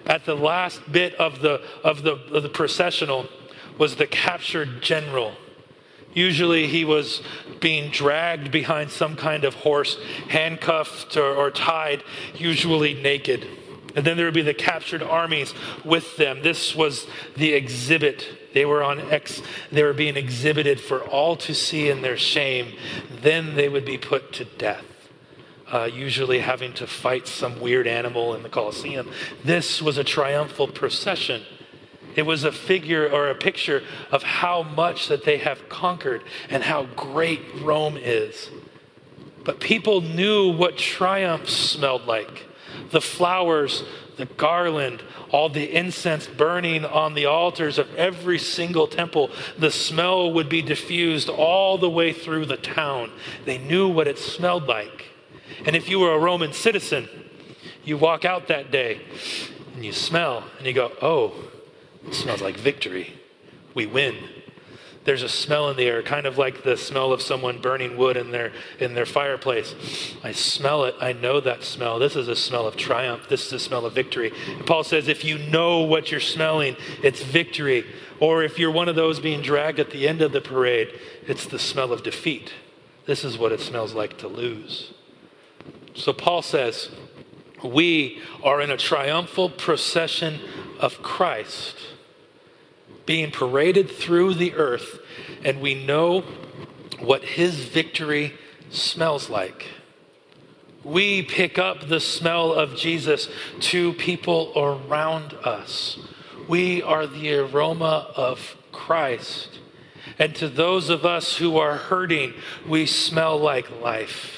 at 0.07 0.25
the 0.25 0.35
last 0.35 0.91
bit 0.91 1.13
of 1.15 1.41
the, 1.41 1.61
of 1.83 2.01
the, 2.03 2.13
of 2.13 2.41
the 2.41 2.49
processional 2.49 3.27
was 3.77 3.97
the 3.97 4.07
captured 4.07 4.81
general. 4.81 5.33
Usually 6.13 6.67
he 6.67 6.83
was 6.83 7.21
being 7.59 7.91
dragged 7.91 8.49
behind 8.49 8.89
some 8.89 9.15
kind 9.15 9.43
of 9.43 9.53
horse, 9.53 9.97
handcuffed 10.29 11.15
or, 11.17 11.35
or, 11.35 11.51
tied, 11.51 12.03
usually 12.33 12.95
naked. 12.95 13.45
And 13.95 14.05
then 14.05 14.15
there 14.15 14.25
would 14.25 14.33
be 14.33 14.41
the 14.41 14.53
captured 14.53 15.03
armies 15.03 15.53
with 15.83 16.17
them. 16.17 16.41
This 16.41 16.75
was 16.75 17.07
the 17.35 17.53
exhibit. 17.53 18.53
They 18.53 18.65
were 18.65 18.83
on 18.83 18.99
ex, 19.11 19.41
they 19.71 19.83
were 19.83 19.93
being 19.93 20.17
exhibited 20.17 20.79
for 20.79 21.01
all 21.03 21.35
to 21.37 21.53
see 21.53 21.89
in 21.89 22.01
their 22.01 22.17
shame. 22.17 22.75
Then 23.21 23.55
they 23.55 23.69
would 23.69 23.85
be 23.85 23.97
put 23.97 24.33
to 24.33 24.45
death 24.45 24.83
uh, 25.71 25.89
usually 25.91 26.39
having 26.39 26.73
to 26.73 26.87
fight 26.87 27.27
some 27.27 27.59
weird 27.59 27.87
animal 27.87 28.33
in 28.35 28.43
the 28.43 28.49
Colosseum. 28.49 29.09
This 29.43 29.81
was 29.81 29.97
a 29.97 30.03
triumphal 30.03 30.67
procession. 30.67 31.43
It 32.15 32.25
was 32.25 32.43
a 32.43 32.51
figure 32.51 33.07
or 33.07 33.29
a 33.29 33.35
picture 33.35 33.83
of 34.11 34.23
how 34.23 34.63
much 34.63 35.07
that 35.07 35.23
they 35.23 35.37
have 35.37 35.69
conquered 35.69 36.23
and 36.49 36.63
how 36.63 36.85
great 36.95 37.41
Rome 37.61 37.95
is. 37.95 38.49
But 39.43 39.59
people 39.59 40.01
knew 40.01 40.51
what 40.51 40.77
triumph 40.77 41.49
smelled 41.49 42.05
like 42.05 42.45
the 42.91 43.01
flowers, 43.01 43.83
the 44.17 44.25
garland, 44.25 45.03
all 45.31 45.49
the 45.49 45.75
incense 45.75 46.27
burning 46.27 46.85
on 46.85 47.13
the 47.13 47.25
altars 47.25 47.77
of 47.77 47.93
every 47.95 48.39
single 48.39 48.87
temple. 48.87 49.29
The 49.57 49.71
smell 49.71 50.31
would 50.33 50.49
be 50.49 50.61
diffused 50.61 51.29
all 51.29 51.77
the 51.77 51.89
way 51.89 52.13
through 52.13 52.45
the 52.45 52.57
town. 52.57 53.11
They 53.45 53.57
knew 53.57 53.87
what 53.87 54.07
it 54.07 54.17
smelled 54.17 54.67
like. 54.67 55.05
And 55.65 55.75
if 55.75 55.89
you 55.89 55.99
were 55.99 56.13
a 56.13 56.19
Roman 56.19 56.53
citizen, 56.53 57.09
you 57.83 57.97
walk 57.97 58.25
out 58.25 58.47
that 58.47 58.71
day 58.71 59.01
and 59.75 59.85
you 59.85 59.91
smell 59.91 60.43
and 60.57 60.67
you 60.67 60.73
go, 60.73 60.91
oh, 61.01 61.33
it 62.05 62.13
smells 62.13 62.41
like 62.41 62.57
victory. 62.57 63.13
We 63.73 63.85
win. 63.85 64.17
There's 65.07 65.23
a 65.23 65.29
smell 65.29 65.69
in 65.69 65.77
the 65.77 65.85
air, 65.85 66.03
kind 66.03 66.25
of 66.25 66.37
like 66.37 66.63
the 66.63 66.75
smell 66.75 67.13
of 67.13 67.21
someone 67.21 67.61
burning 67.61 67.95
wood 67.95 68.17
in 68.17 68.31
their, 68.31 68.51
in 68.77 68.93
their 68.93 69.05
fireplace. 69.05 69.73
I 70.21 70.33
smell 70.33 70.83
it. 70.83 70.95
I 70.99 71.13
know 71.13 71.39
that 71.39 71.63
smell. 71.63 71.97
This 71.97 72.17
is 72.17 72.27
a 72.27 72.35
smell 72.35 72.67
of 72.67 72.75
triumph. 72.75 73.29
This 73.29 73.47
is 73.47 73.53
a 73.53 73.59
smell 73.59 73.85
of 73.85 73.93
victory. 73.93 74.33
And 74.49 74.65
Paul 74.65 74.83
says, 74.83 75.07
if 75.07 75.23
you 75.23 75.37
know 75.37 75.79
what 75.79 76.11
you're 76.11 76.19
smelling, 76.19 76.75
it's 77.01 77.23
victory. 77.23 77.85
Or 78.19 78.43
if 78.43 78.59
you're 78.59 78.69
one 78.69 78.89
of 78.89 78.97
those 78.97 79.21
being 79.21 79.41
dragged 79.41 79.79
at 79.79 79.91
the 79.91 80.09
end 80.09 80.21
of 80.21 80.33
the 80.33 80.41
parade, 80.41 80.89
it's 81.25 81.45
the 81.45 81.57
smell 81.57 81.93
of 81.93 82.03
defeat. 82.03 82.51
This 83.05 83.23
is 83.23 83.37
what 83.37 83.53
it 83.53 83.61
smells 83.61 83.93
like 83.93 84.17
to 84.17 84.27
lose. 84.27 84.93
So 85.97 86.13
Paul 86.13 86.43
says, 86.43 86.89
We 87.63 88.21
are 88.43 88.61
in 88.61 88.69
a 88.69 88.77
triumphal 88.77 89.49
procession 89.49 90.39
of 90.79 91.01
Christ 91.01 91.75
being 93.07 93.31
paraded 93.31 93.89
through 93.89 94.35
the 94.35 94.53
earth, 94.53 94.99
and 95.43 95.59
we 95.59 95.73
know 95.73 96.21
what 96.99 97.23
his 97.23 97.65
victory 97.65 98.33
smells 98.69 99.29
like. 99.29 99.65
We 100.83 101.23
pick 101.23 101.57
up 101.57 101.87
the 101.87 101.99
smell 101.99 102.53
of 102.53 102.75
Jesus 102.75 103.27
to 103.61 103.93
people 103.93 104.51
around 104.55 105.33
us. 105.43 105.97
We 106.47 106.83
are 106.83 107.07
the 107.07 107.39
aroma 107.39 108.11
of 108.15 108.55
Christ. 108.71 109.59
And 110.19 110.35
to 110.35 110.47
those 110.47 110.89
of 110.89 111.05
us 111.05 111.37
who 111.37 111.57
are 111.57 111.75
hurting, 111.75 112.33
we 112.67 112.85
smell 112.85 113.37
like 113.37 113.81
life. 113.81 114.36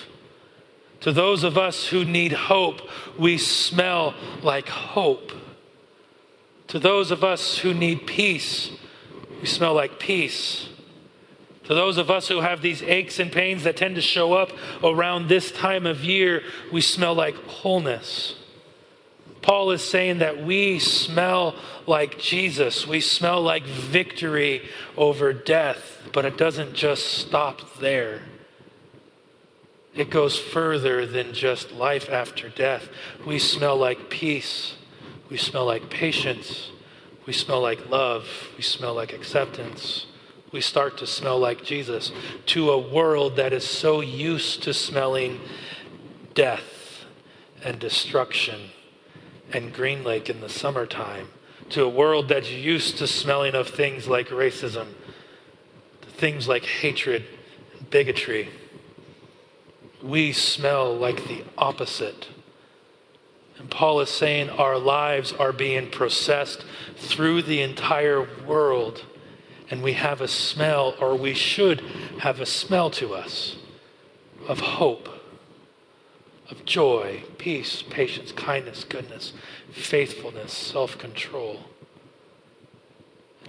To 1.01 1.11
those 1.11 1.43
of 1.43 1.57
us 1.57 1.87
who 1.87 2.03
need 2.03 2.33
hope, 2.33 2.81
we 3.17 3.37
smell 3.37 4.13
like 4.43 4.67
hope. 4.67 5.31
To 6.67 6.79
those 6.79 7.11
of 7.11 7.23
us 7.23 7.57
who 7.59 7.73
need 7.73 8.05
peace, 8.05 8.71
we 9.39 9.47
smell 9.47 9.73
like 9.73 9.99
peace. 9.99 10.69
To 11.63 11.73
those 11.73 11.97
of 11.97 12.09
us 12.09 12.27
who 12.27 12.41
have 12.41 12.61
these 12.61 12.81
aches 12.81 13.19
and 13.19 13.31
pains 13.31 13.63
that 13.63 13.77
tend 13.77 13.95
to 13.95 14.01
show 14.01 14.33
up 14.33 14.51
around 14.83 15.29
this 15.29 15.51
time 15.51 15.85
of 15.85 16.03
year, 16.03 16.43
we 16.71 16.81
smell 16.81 17.13
like 17.13 17.35
wholeness. 17.45 18.35
Paul 19.41 19.71
is 19.71 19.83
saying 19.83 20.19
that 20.19 20.43
we 20.43 20.79
smell 20.79 21.55
like 21.87 22.19
Jesus. 22.19 22.85
We 22.85 22.99
smell 22.99 23.41
like 23.41 23.63
victory 23.63 24.67
over 24.97 25.31
death, 25.31 26.01
but 26.11 26.25
it 26.25 26.37
doesn't 26.37 26.73
just 26.73 27.05
stop 27.05 27.77
there. 27.79 28.21
It 29.99 30.09
goes 30.09 30.39
further 30.39 31.05
than 31.05 31.33
just 31.33 31.73
life 31.73 32.09
after 32.09 32.47
death. 32.47 32.87
We 33.25 33.37
smell 33.37 33.75
like 33.75 34.09
peace. 34.09 34.75
We 35.29 35.35
smell 35.35 35.65
like 35.65 35.89
patience. 35.89 36.71
We 37.25 37.33
smell 37.33 37.59
like 37.59 37.89
love. 37.89 38.25
We 38.55 38.63
smell 38.63 38.93
like 38.93 39.11
acceptance. 39.11 40.05
We 40.53 40.61
start 40.61 40.97
to 40.99 41.05
smell 41.05 41.37
like 41.37 41.65
Jesus 41.65 42.13
to 42.45 42.71
a 42.71 42.77
world 42.77 43.35
that 43.35 43.51
is 43.51 43.67
so 43.67 43.99
used 43.99 44.63
to 44.63 44.73
smelling 44.73 45.41
death 46.33 47.03
and 47.61 47.77
destruction 47.77 48.69
and 49.51 49.73
Green 49.73 50.05
Lake 50.05 50.29
in 50.29 50.39
the 50.39 50.47
summertime, 50.47 51.27
to 51.71 51.83
a 51.83 51.89
world 51.89 52.29
that's 52.29 52.49
used 52.49 52.99
to 52.99 53.05
smelling 53.05 53.53
of 53.53 53.67
things 53.67 54.07
like 54.07 54.29
racism, 54.29 54.87
things 56.03 56.47
like 56.47 56.63
hatred 56.63 57.25
and 57.77 57.89
bigotry 57.89 58.47
we 60.01 60.31
smell 60.31 60.95
like 60.95 61.27
the 61.27 61.43
opposite. 61.57 62.29
And 63.57 63.69
Paul 63.69 63.99
is 63.99 64.09
saying 64.09 64.49
our 64.49 64.77
lives 64.77 65.33
are 65.33 65.51
being 65.51 65.89
processed 65.89 66.63
through 66.95 67.41
the 67.41 67.61
entire 67.61 68.27
world, 68.45 69.05
and 69.69 69.83
we 69.83 69.93
have 69.93 70.21
a 70.21 70.27
smell, 70.27 70.95
or 70.99 71.15
we 71.15 71.33
should 71.33 71.81
have 72.19 72.39
a 72.39 72.45
smell 72.45 72.89
to 72.91 73.13
us 73.13 73.57
of 74.47 74.61
hope, 74.61 75.09
of 76.49 76.63
joy, 76.65 77.23
peace, 77.37 77.81
patience, 77.81 78.31
kindness, 78.31 78.85
goodness, 78.85 79.33
faithfulness, 79.71 80.53
self 80.53 80.97
control. 80.97 81.59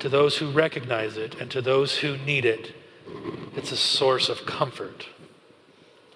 To 0.00 0.08
those 0.08 0.38
who 0.38 0.50
recognize 0.50 1.16
it 1.16 1.36
and 1.40 1.50
to 1.50 1.62
those 1.62 1.98
who 1.98 2.16
need 2.18 2.44
it, 2.44 2.74
it's 3.54 3.70
a 3.70 3.76
source 3.76 4.28
of 4.28 4.44
comfort. 4.44 5.06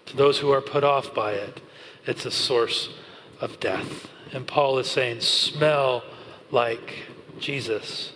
To 0.07 0.17
those 0.17 0.39
who 0.39 0.51
are 0.51 0.61
put 0.61 0.85
off 0.85 1.15
by 1.15 1.33
it, 1.33 1.61
it's 2.07 2.27
a 2.27 2.31
source 2.31 2.91
of 3.41 3.61
death. 3.61 4.09
And 4.33 4.47
Paul 4.47 4.79
is 4.79 4.91
saying, 4.91 5.21
smell 5.21 6.05
like 6.51 7.07
Jesus 7.39 8.13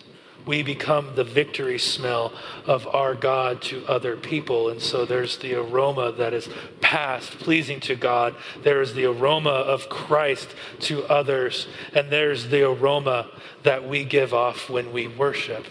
we 0.49 0.63
become 0.63 1.13
the 1.13 1.23
victory 1.23 1.77
smell 1.77 2.33
of 2.65 2.87
our 2.87 3.13
God 3.13 3.61
to 3.61 3.85
other 3.85 4.15
people. 4.17 4.69
And 4.69 4.81
so 4.81 5.05
there's 5.05 5.37
the 5.37 5.53
aroma 5.53 6.11
that 6.13 6.33
is 6.33 6.49
past, 6.81 7.37
pleasing 7.37 7.79
to 7.81 7.95
God. 7.95 8.35
There 8.63 8.81
is 8.81 8.95
the 8.95 9.05
aroma 9.05 9.51
of 9.51 9.89
Christ 9.89 10.55
to 10.81 11.05
others. 11.05 11.67
And 11.93 12.09
there's 12.09 12.47
the 12.47 12.63
aroma 12.63 13.29
that 13.61 13.87
we 13.87 14.03
give 14.03 14.33
off 14.33 14.71
when 14.71 14.91
we 14.91 15.07
worship. 15.07 15.65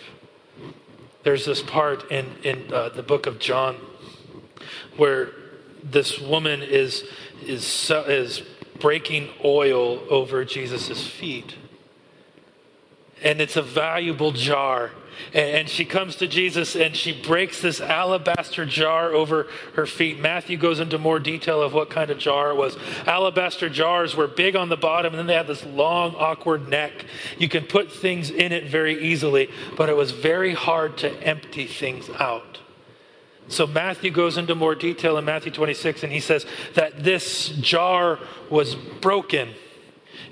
There's 1.25 1.45
this 1.45 1.61
part 1.61 2.09
in, 2.13 2.37
in 2.45 2.73
uh, 2.73 2.91
the 2.91 3.03
book 3.03 3.27
of 3.27 3.41
John 3.41 3.77
where 4.97 5.33
this 5.83 6.19
woman 6.19 6.63
is, 6.63 7.05
is, 7.43 7.91
is 7.91 8.43
breaking 8.81 9.29
oil 9.45 10.01
over 10.11 10.45
Jesus' 10.45 11.07
feet 11.07 11.55
and 13.23 13.41
it's 13.41 13.57
a 13.57 13.63
valuable 13.63 14.33
jar. 14.33 14.91
And 15.35 15.69
she 15.69 15.85
comes 15.85 16.15
to 16.17 16.29
Jesus 16.29 16.77
and 16.77 16.95
she 16.95 17.13
breaks 17.13 17.61
this 17.61 17.81
alabaster 17.81 18.65
jar 18.65 19.13
over 19.13 19.49
her 19.75 19.85
feet. 19.85 20.21
Matthew 20.21 20.57
goes 20.57 20.79
into 20.79 20.97
more 20.97 21.19
detail 21.19 21.61
of 21.61 21.75
what 21.75 21.91
kind 21.91 22.11
of 22.11 22.19
jar 22.19 22.51
it 22.51 22.57
was. 22.57 22.77
Alabaster 23.05 23.69
jars 23.69 24.15
were 24.15 24.29
big 24.29 24.55
on 24.55 24.69
the 24.69 24.77
bottom 24.77 25.13
and 25.13 25.19
then 25.19 25.27
they 25.27 25.35
had 25.35 25.49
this 25.49 25.65
long, 25.65 26.15
awkward 26.15 26.69
neck. 26.69 27.05
You 27.37 27.49
can 27.49 27.65
put 27.65 27.91
things 27.91 28.31
in 28.31 28.53
it 28.53 28.69
very 28.69 29.03
easily, 29.03 29.51
but 29.77 29.89
it 29.89 29.97
was 29.97 30.13
very 30.13 30.55
hard 30.55 30.97
to 30.99 31.11
empty 31.23 31.67
things 31.67 32.09
out. 32.21 32.61
So 33.49 33.67
Matthew 33.67 34.11
goes 34.11 34.37
into 34.37 34.55
more 34.55 34.75
detail 34.75 35.17
in 35.17 35.25
Matthew 35.25 35.51
26 35.51 36.03
and 36.03 36.13
he 36.13 36.21
says 36.21 36.47
that 36.75 37.03
this 37.03 37.49
jar 37.49 38.19
was 38.51 38.75
broken 38.75 39.55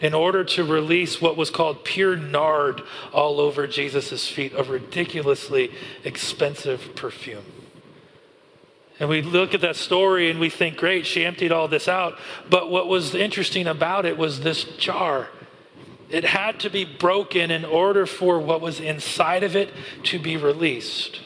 in 0.00 0.12
order 0.12 0.44
to 0.44 0.64
release 0.64 1.20
what 1.20 1.36
was 1.36 1.50
called 1.50 1.84
pure 1.84 2.16
nard 2.16 2.82
all 3.12 3.40
over 3.40 3.66
Jesus' 3.66 4.28
feet, 4.28 4.52
a 4.56 4.62
ridiculously 4.62 5.72
expensive 6.04 6.94
perfume. 6.94 7.44
And 8.98 9.08
we 9.08 9.22
look 9.22 9.54
at 9.54 9.60
that 9.60 9.76
story 9.76 10.30
and 10.30 10.40
we 10.40 10.50
think, 10.50 10.76
great, 10.76 11.06
she 11.06 11.24
emptied 11.24 11.52
all 11.52 11.68
this 11.68 11.88
out. 11.88 12.18
But 12.48 12.70
what 12.70 12.88
was 12.88 13.14
interesting 13.14 13.66
about 13.66 14.06
it 14.06 14.16
was 14.16 14.40
this 14.40 14.64
jar. 14.64 15.28
It 16.08 16.24
had 16.24 16.60
to 16.60 16.70
be 16.70 16.84
broken 16.84 17.50
in 17.50 17.64
order 17.64 18.06
for 18.06 18.38
what 18.38 18.60
was 18.60 18.80
inside 18.80 19.42
of 19.42 19.56
it 19.56 19.70
to 20.04 20.18
be 20.18 20.36
released. 20.36 21.20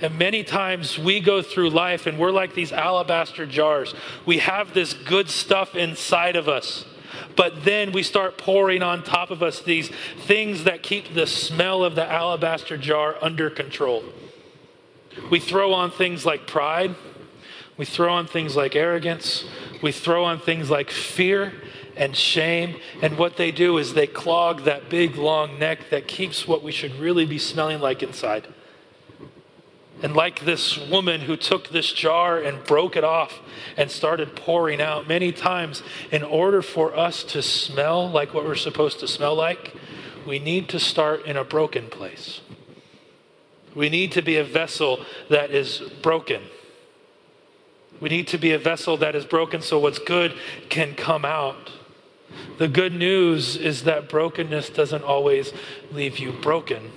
And 0.00 0.18
many 0.18 0.44
times 0.44 0.98
we 0.98 1.20
go 1.20 1.42
through 1.42 1.70
life 1.70 2.06
and 2.06 2.18
we're 2.18 2.30
like 2.30 2.54
these 2.54 2.72
alabaster 2.72 3.46
jars. 3.46 3.94
We 4.24 4.38
have 4.38 4.74
this 4.74 4.94
good 4.94 5.28
stuff 5.28 5.74
inside 5.74 6.36
of 6.36 6.48
us. 6.48 6.84
But 7.36 7.64
then 7.64 7.92
we 7.92 8.02
start 8.02 8.38
pouring 8.38 8.82
on 8.82 9.02
top 9.02 9.30
of 9.30 9.42
us 9.42 9.60
these 9.60 9.90
things 10.26 10.64
that 10.64 10.82
keep 10.82 11.14
the 11.14 11.26
smell 11.26 11.84
of 11.84 11.94
the 11.94 12.04
alabaster 12.04 12.76
jar 12.76 13.16
under 13.20 13.50
control. 13.50 14.04
We 15.30 15.40
throw 15.40 15.72
on 15.72 15.90
things 15.90 16.24
like 16.24 16.46
pride. 16.46 16.94
We 17.76 17.84
throw 17.84 18.12
on 18.12 18.26
things 18.26 18.56
like 18.56 18.76
arrogance. 18.76 19.44
We 19.82 19.92
throw 19.92 20.24
on 20.24 20.40
things 20.40 20.70
like 20.70 20.90
fear 20.90 21.52
and 21.96 22.14
shame. 22.16 22.76
And 23.02 23.18
what 23.18 23.36
they 23.36 23.50
do 23.50 23.78
is 23.78 23.94
they 23.94 24.06
clog 24.06 24.62
that 24.62 24.88
big, 24.88 25.16
long 25.16 25.58
neck 25.58 25.90
that 25.90 26.06
keeps 26.06 26.46
what 26.46 26.62
we 26.62 26.72
should 26.72 26.94
really 26.98 27.26
be 27.26 27.38
smelling 27.38 27.80
like 27.80 28.02
inside. 28.02 28.46
And 30.02 30.14
like 30.14 30.44
this 30.44 30.78
woman 30.78 31.22
who 31.22 31.36
took 31.36 31.70
this 31.70 31.92
jar 31.92 32.38
and 32.38 32.62
broke 32.64 32.94
it 32.94 33.04
off 33.04 33.40
and 33.76 33.90
started 33.90 34.36
pouring 34.36 34.80
out 34.80 35.08
many 35.08 35.32
times, 35.32 35.82
in 36.12 36.22
order 36.22 36.62
for 36.62 36.96
us 36.96 37.24
to 37.24 37.42
smell 37.42 38.08
like 38.08 38.32
what 38.32 38.44
we're 38.44 38.54
supposed 38.54 39.00
to 39.00 39.08
smell 39.08 39.34
like, 39.34 39.74
we 40.26 40.38
need 40.38 40.68
to 40.68 40.78
start 40.78 41.24
in 41.26 41.36
a 41.36 41.44
broken 41.44 41.88
place. 41.88 42.40
We 43.74 43.88
need 43.88 44.12
to 44.12 44.22
be 44.22 44.36
a 44.36 44.44
vessel 44.44 45.04
that 45.30 45.50
is 45.50 45.82
broken. 46.02 46.42
We 48.00 48.08
need 48.08 48.28
to 48.28 48.38
be 48.38 48.52
a 48.52 48.58
vessel 48.58 48.96
that 48.98 49.16
is 49.16 49.24
broken 49.24 49.62
so 49.62 49.78
what's 49.78 49.98
good 49.98 50.34
can 50.68 50.94
come 50.94 51.24
out. 51.24 51.72
The 52.58 52.68
good 52.68 52.92
news 52.92 53.56
is 53.56 53.84
that 53.84 54.08
brokenness 54.08 54.70
doesn't 54.70 55.02
always 55.02 55.52
leave 55.90 56.18
you 56.18 56.32
broken. 56.32 56.92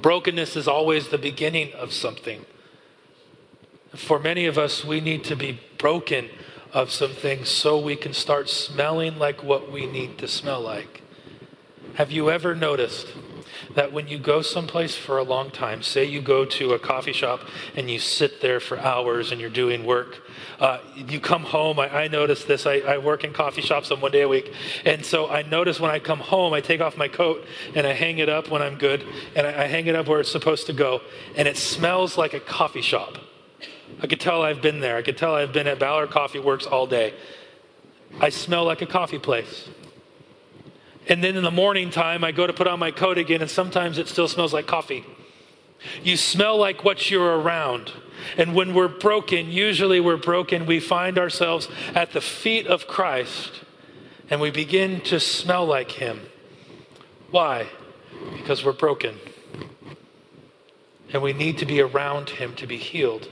Brokenness 0.00 0.56
is 0.56 0.68
always 0.68 1.08
the 1.08 1.18
beginning 1.18 1.72
of 1.72 1.92
something. 1.92 2.44
For 3.94 4.18
many 4.18 4.46
of 4.46 4.58
us, 4.58 4.84
we 4.84 5.00
need 5.00 5.24
to 5.24 5.36
be 5.36 5.60
broken 5.78 6.28
of 6.72 6.90
some 6.90 7.12
things 7.12 7.48
so 7.48 7.78
we 7.78 7.96
can 7.96 8.12
start 8.12 8.48
smelling 8.48 9.18
like 9.18 9.42
what 9.42 9.72
we 9.72 9.86
need 9.86 10.18
to 10.18 10.28
smell 10.28 10.60
like. 10.60 11.02
Have 11.94 12.12
you 12.12 12.30
ever 12.30 12.54
noticed 12.54 13.08
that 13.74 13.92
when 13.92 14.08
you 14.08 14.18
go 14.18 14.42
someplace 14.42 14.96
for 14.96 15.18
a 15.18 15.22
long 15.22 15.50
time, 15.50 15.82
say 15.82 16.04
you 16.04 16.20
go 16.20 16.44
to 16.44 16.72
a 16.72 16.78
coffee 16.78 17.12
shop 17.12 17.40
and 17.76 17.90
you 17.90 17.98
sit 17.98 18.40
there 18.40 18.60
for 18.60 18.78
hours 18.78 19.32
and 19.32 19.40
you're 19.40 19.50
doing 19.50 19.84
work, 19.84 20.22
uh, 20.60 20.78
you 20.96 21.20
come 21.20 21.44
home. 21.44 21.78
I, 21.78 22.04
I 22.04 22.08
notice 22.08 22.44
this. 22.44 22.66
I, 22.66 22.78
I, 22.78 22.98
work 22.98 23.22
in 23.22 23.32
coffee 23.32 23.62
shops 23.62 23.90
on 23.90 24.00
one 24.00 24.10
day 24.10 24.22
a 24.22 24.28
week. 24.28 24.52
And 24.84 25.04
so 25.04 25.28
I 25.28 25.42
notice 25.42 25.78
when 25.78 25.90
I 25.90 25.98
come 25.98 26.18
home, 26.18 26.52
I 26.52 26.60
take 26.60 26.80
off 26.80 26.96
my 26.96 27.08
coat 27.08 27.44
and 27.74 27.86
I 27.86 27.92
hang 27.92 28.18
it 28.18 28.28
up 28.28 28.50
when 28.50 28.60
I'm 28.60 28.76
good. 28.76 29.04
And 29.36 29.46
I, 29.46 29.64
I 29.64 29.66
hang 29.66 29.86
it 29.86 29.94
up 29.94 30.08
where 30.08 30.20
it's 30.20 30.32
supposed 30.32 30.66
to 30.66 30.72
go. 30.72 31.00
And 31.36 31.46
it 31.46 31.56
smells 31.56 32.18
like 32.18 32.34
a 32.34 32.40
coffee 32.40 32.82
shop. 32.82 33.18
I 34.02 34.06
could 34.06 34.20
tell 34.20 34.42
I've 34.42 34.62
been 34.62 34.80
there. 34.80 34.96
I 34.96 35.02
could 35.02 35.16
tell 35.16 35.34
I've 35.34 35.52
been 35.52 35.66
at 35.66 35.78
Ballard 35.78 36.10
Coffee 36.10 36.38
Works 36.38 36.66
all 36.66 36.86
day. 36.86 37.14
I 38.20 38.30
smell 38.30 38.64
like 38.64 38.82
a 38.82 38.86
coffee 38.86 39.18
place. 39.18 39.68
And 41.08 41.24
then 41.24 41.36
in 41.36 41.42
the 41.42 41.50
morning 41.50 41.90
time, 41.90 42.22
I 42.22 42.32
go 42.32 42.46
to 42.46 42.52
put 42.52 42.66
on 42.66 42.78
my 42.78 42.90
coat 42.90 43.18
again, 43.18 43.40
and 43.40 43.50
sometimes 43.50 43.98
it 43.98 44.08
still 44.08 44.28
smells 44.28 44.52
like 44.52 44.66
coffee. 44.66 45.04
You 46.02 46.16
smell 46.16 46.56
like 46.58 46.84
what 46.84 47.10
you're 47.10 47.38
around. 47.38 47.92
And 48.36 48.54
when 48.54 48.74
we're 48.74 48.88
broken, 48.88 49.50
usually 49.50 50.00
we're 50.00 50.16
broken, 50.16 50.66
we 50.66 50.80
find 50.80 51.18
ourselves 51.18 51.68
at 51.94 52.12
the 52.12 52.20
feet 52.20 52.66
of 52.66 52.86
Christ 52.86 53.62
and 54.30 54.40
we 54.40 54.50
begin 54.50 55.00
to 55.02 55.18
smell 55.18 55.64
like 55.66 55.92
Him. 55.92 56.20
Why? 57.30 57.68
Because 58.36 58.64
we're 58.64 58.72
broken. 58.72 59.16
And 61.12 61.22
we 61.22 61.32
need 61.32 61.58
to 61.58 61.66
be 61.66 61.80
around 61.80 62.30
Him 62.30 62.54
to 62.56 62.66
be 62.66 62.76
healed. 62.76 63.28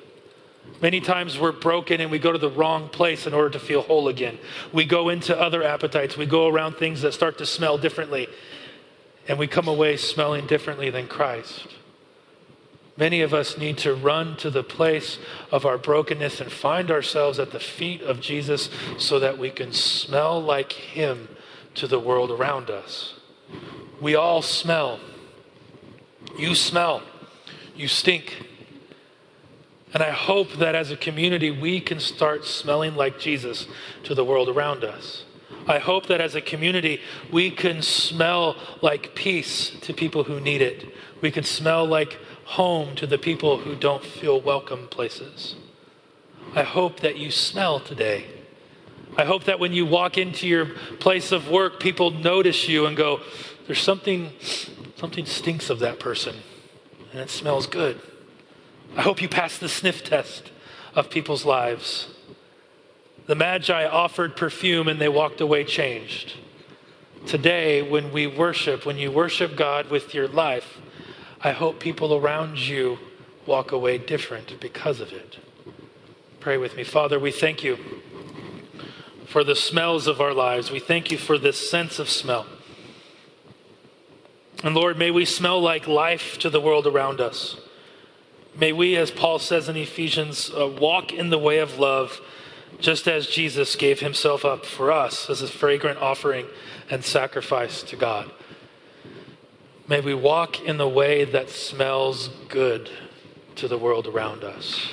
Many 0.82 1.00
times 1.00 1.38
we're 1.38 1.52
broken 1.52 2.00
and 2.00 2.10
we 2.10 2.18
go 2.18 2.32
to 2.32 2.38
the 2.38 2.50
wrong 2.50 2.88
place 2.88 3.26
in 3.26 3.32
order 3.32 3.50
to 3.50 3.58
feel 3.58 3.82
whole 3.82 4.08
again. 4.08 4.38
We 4.72 4.84
go 4.84 5.08
into 5.08 5.38
other 5.38 5.62
appetites. 5.62 6.16
We 6.16 6.26
go 6.26 6.48
around 6.48 6.74
things 6.74 7.02
that 7.02 7.12
start 7.14 7.38
to 7.38 7.46
smell 7.46 7.78
differently. 7.78 8.28
And 9.26 9.38
we 9.38 9.46
come 9.46 9.68
away 9.68 9.96
smelling 9.96 10.46
differently 10.46 10.90
than 10.90 11.08
Christ. 11.08 11.66
Many 12.98 13.20
of 13.20 13.34
us 13.34 13.58
need 13.58 13.78
to 13.78 13.94
run 13.94 14.36
to 14.38 14.50
the 14.50 14.62
place 14.62 15.18
of 15.50 15.66
our 15.66 15.76
brokenness 15.76 16.40
and 16.40 16.50
find 16.50 16.90
ourselves 16.90 17.38
at 17.38 17.52
the 17.52 17.60
feet 17.60 18.00
of 18.02 18.20
Jesus 18.20 18.70
so 18.98 19.18
that 19.18 19.38
we 19.38 19.50
can 19.50 19.72
smell 19.72 20.40
like 20.40 20.72
Him 20.72 21.28
to 21.74 21.86
the 21.86 21.98
world 21.98 22.30
around 22.30 22.70
us. 22.70 23.14
We 24.00 24.14
all 24.14 24.40
smell. 24.40 25.00
You 26.38 26.54
smell. 26.54 27.02
You 27.74 27.88
stink. 27.88 28.46
And 29.94 30.02
I 30.02 30.10
hope 30.10 30.52
that 30.54 30.74
as 30.74 30.90
a 30.90 30.96
community, 30.96 31.50
we 31.50 31.80
can 31.80 32.00
start 32.00 32.44
smelling 32.44 32.96
like 32.96 33.18
Jesus 33.18 33.66
to 34.04 34.14
the 34.14 34.24
world 34.24 34.48
around 34.48 34.84
us. 34.84 35.24
I 35.66 35.78
hope 35.78 36.06
that 36.06 36.20
as 36.20 36.34
a 36.34 36.40
community, 36.40 37.00
we 37.32 37.50
can 37.50 37.82
smell 37.82 38.56
like 38.82 39.14
peace 39.14 39.70
to 39.82 39.92
people 39.92 40.24
who 40.24 40.40
need 40.40 40.62
it. 40.62 40.92
We 41.20 41.30
can 41.30 41.44
smell 41.44 41.86
like 41.86 42.18
home 42.44 42.94
to 42.96 43.06
the 43.06 43.18
people 43.18 43.58
who 43.58 43.74
don't 43.74 44.04
feel 44.04 44.40
welcome 44.40 44.86
places. 44.88 45.56
I 46.54 46.62
hope 46.62 47.00
that 47.00 47.16
you 47.16 47.30
smell 47.30 47.80
today. 47.80 48.26
I 49.16 49.24
hope 49.24 49.44
that 49.44 49.58
when 49.58 49.72
you 49.72 49.86
walk 49.86 50.18
into 50.18 50.46
your 50.46 50.66
place 51.00 51.32
of 51.32 51.48
work, 51.48 51.80
people 51.80 52.10
notice 52.10 52.68
you 52.68 52.86
and 52.86 52.96
go, 52.96 53.20
there's 53.66 53.80
something, 53.80 54.32
something 54.96 55.26
stinks 55.26 55.70
of 55.70 55.78
that 55.80 55.98
person, 55.98 56.36
and 57.12 57.20
it 57.20 57.30
smells 57.30 57.66
good. 57.66 58.00
I 58.94 59.02
hope 59.02 59.22
you 59.22 59.28
pass 59.28 59.58
the 59.58 59.68
sniff 59.68 60.04
test 60.04 60.50
of 60.94 61.10
people's 61.10 61.44
lives. 61.44 62.08
The 63.26 63.34
Magi 63.34 63.84
offered 63.86 64.36
perfume 64.36 64.86
and 64.88 65.00
they 65.00 65.08
walked 65.08 65.40
away 65.40 65.64
changed. 65.64 66.34
Today, 67.26 67.82
when 67.82 68.12
we 68.12 68.26
worship, 68.26 68.86
when 68.86 68.98
you 68.98 69.10
worship 69.10 69.56
God 69.56 69.90
with 69.90 70.14
your 70.14 70.28
life, 70.28 70.78
I 71.42 71.52
hope 71.52 71.80
people 71.80 72.14
around 72.14 72.58
you 72.58 72.98
walk 73.46 73.72
away 73.72 73.98
different 73.98 74.60
because 74.60 75.00
of 75.00 75.12
it. 75.12 75.38
Pray 76.38 76.56
with 76.56 76.76
me. 76.76 76.84
Father, 76.84 77.18
we 77.18 77.32
thank 77.32 77.64
you 77.64 77.78
for 79.26 79.42
the 79.42 79.56
smells 79.56 80.06
of 80.06 80.20
our 80.20 80.32
lives. 80.32 80.70
We 80.70 80.78
thank 80.78 81.10
you 81.10 81.18
for 81.18 81.36
this 81.36 81.68
sense 81.68 81.98
of 81.98 82.08
smell. 82.08 82.46
And 84.62 84.74
Lord, 84.74 84.96
may 84.96 85.10
we 85.10 85.24
smell 85.24 85.60
like 85.60 85.86
life 85.86 86.38
to 86.38 86.48
the 86.48 86.60
world 86.60 86.86
around 86.86 87.20
us. 87.20 87.56
May 88.58 88.72
we, 88.72 88.96
as 88.96 89.10
Paul 89.10 89.38
says 89.38 89.68
in 89.68 89.76
Ephesians, 89.76 90.50
uh, 90.50 90.66
walk 90.66 91.12
in 91.12 91.28
the 91.28 91.38
way 91.38 91.58
of 91.58 91.78
love, 91.78 92.20
just 92.80 93.06
as 93.06 93.26
Jesus 93.26 93.76
gave 93.76 94.00
himself 94.00 94.46
up 94.46 94.64
for 94.64 94.90
us 94.90 95.28
as 95.28 95.42
a 95.42 95.48
fragrant 95.48 95.98
offering 95.98 96.46
and 96.88 97.04
sacrifice 97.04 97.82
to 97.82 97.96
God. 97.96 98.30
May 99.88 100.00
we 100.00 100.14
walk 100.14 100.60
in 100.62 100.78
the 100.78 100.88
way 100.88 101.24
that 101.24 101.50
smells 101.50 102.28
good 102.48 102.90
to 103.56 103.68
the 103.68 103.78
world 103.78 104.06
around 104.06 104.42
us. 104.42 104.88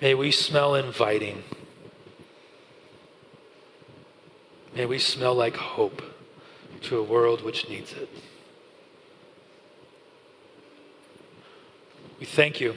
May 0.00 0.14
we 0.14 0.30
smell 0.30 0.74
inviting. 0.76 1.42
May 4.74 4.86
we 4.86 4.98
smell 4.98 5.34
like 5.34 5.56
hope 5.56 6.00
to 6.82 6.98
a 6.98 7.02
world 7.02 7.44
which 7.44 7.68
needs 7.68 7.92
it. 7.92 8.08
We 12.22 12.26
thank 12.26 12.60
you 12.60 12.76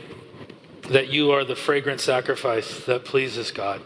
that 0.90 1.10
you 1.10 1.30
are 1.30 1.44
the 1.44 1.56
fragrant 1.56 2.02
sacrifice 2.02 2.84
that 2.86 3.06
pleases 3.06 3.52
God. 3.52 3.80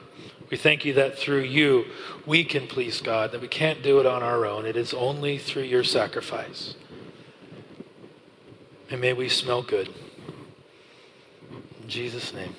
We 0.49 0.55
thank 0.55 0.85
you 0.85 0.93
that 0.93 1.17
through 1.17 1.41
you 1.41 1.83
we 2.25 2.45
can 2.45 2.65
please 2.65 3.01
God, 3.01 3.33
that 3.33 3.41
we 3.41 3.49
can't 3.49 3.83
do 3.83 3.99
it 3.99 4.05
on 4.05 4.23
our 4.23 4.45
own. 4.45 4.65
It 4.65 4.77
is 4.77 4.93
only 4.93 5.37
through 5.37 5.63
your 5.63 5.83
sacrifice. 5.83 6.75
And 8.89 9.01
may 9.01 9.11
we 9.11 9.27
smell 9.27 9.61
good. 9.61 9.93
In 11.83 11.89
Jesus' 11.89 12.33
name. 12.33 12.55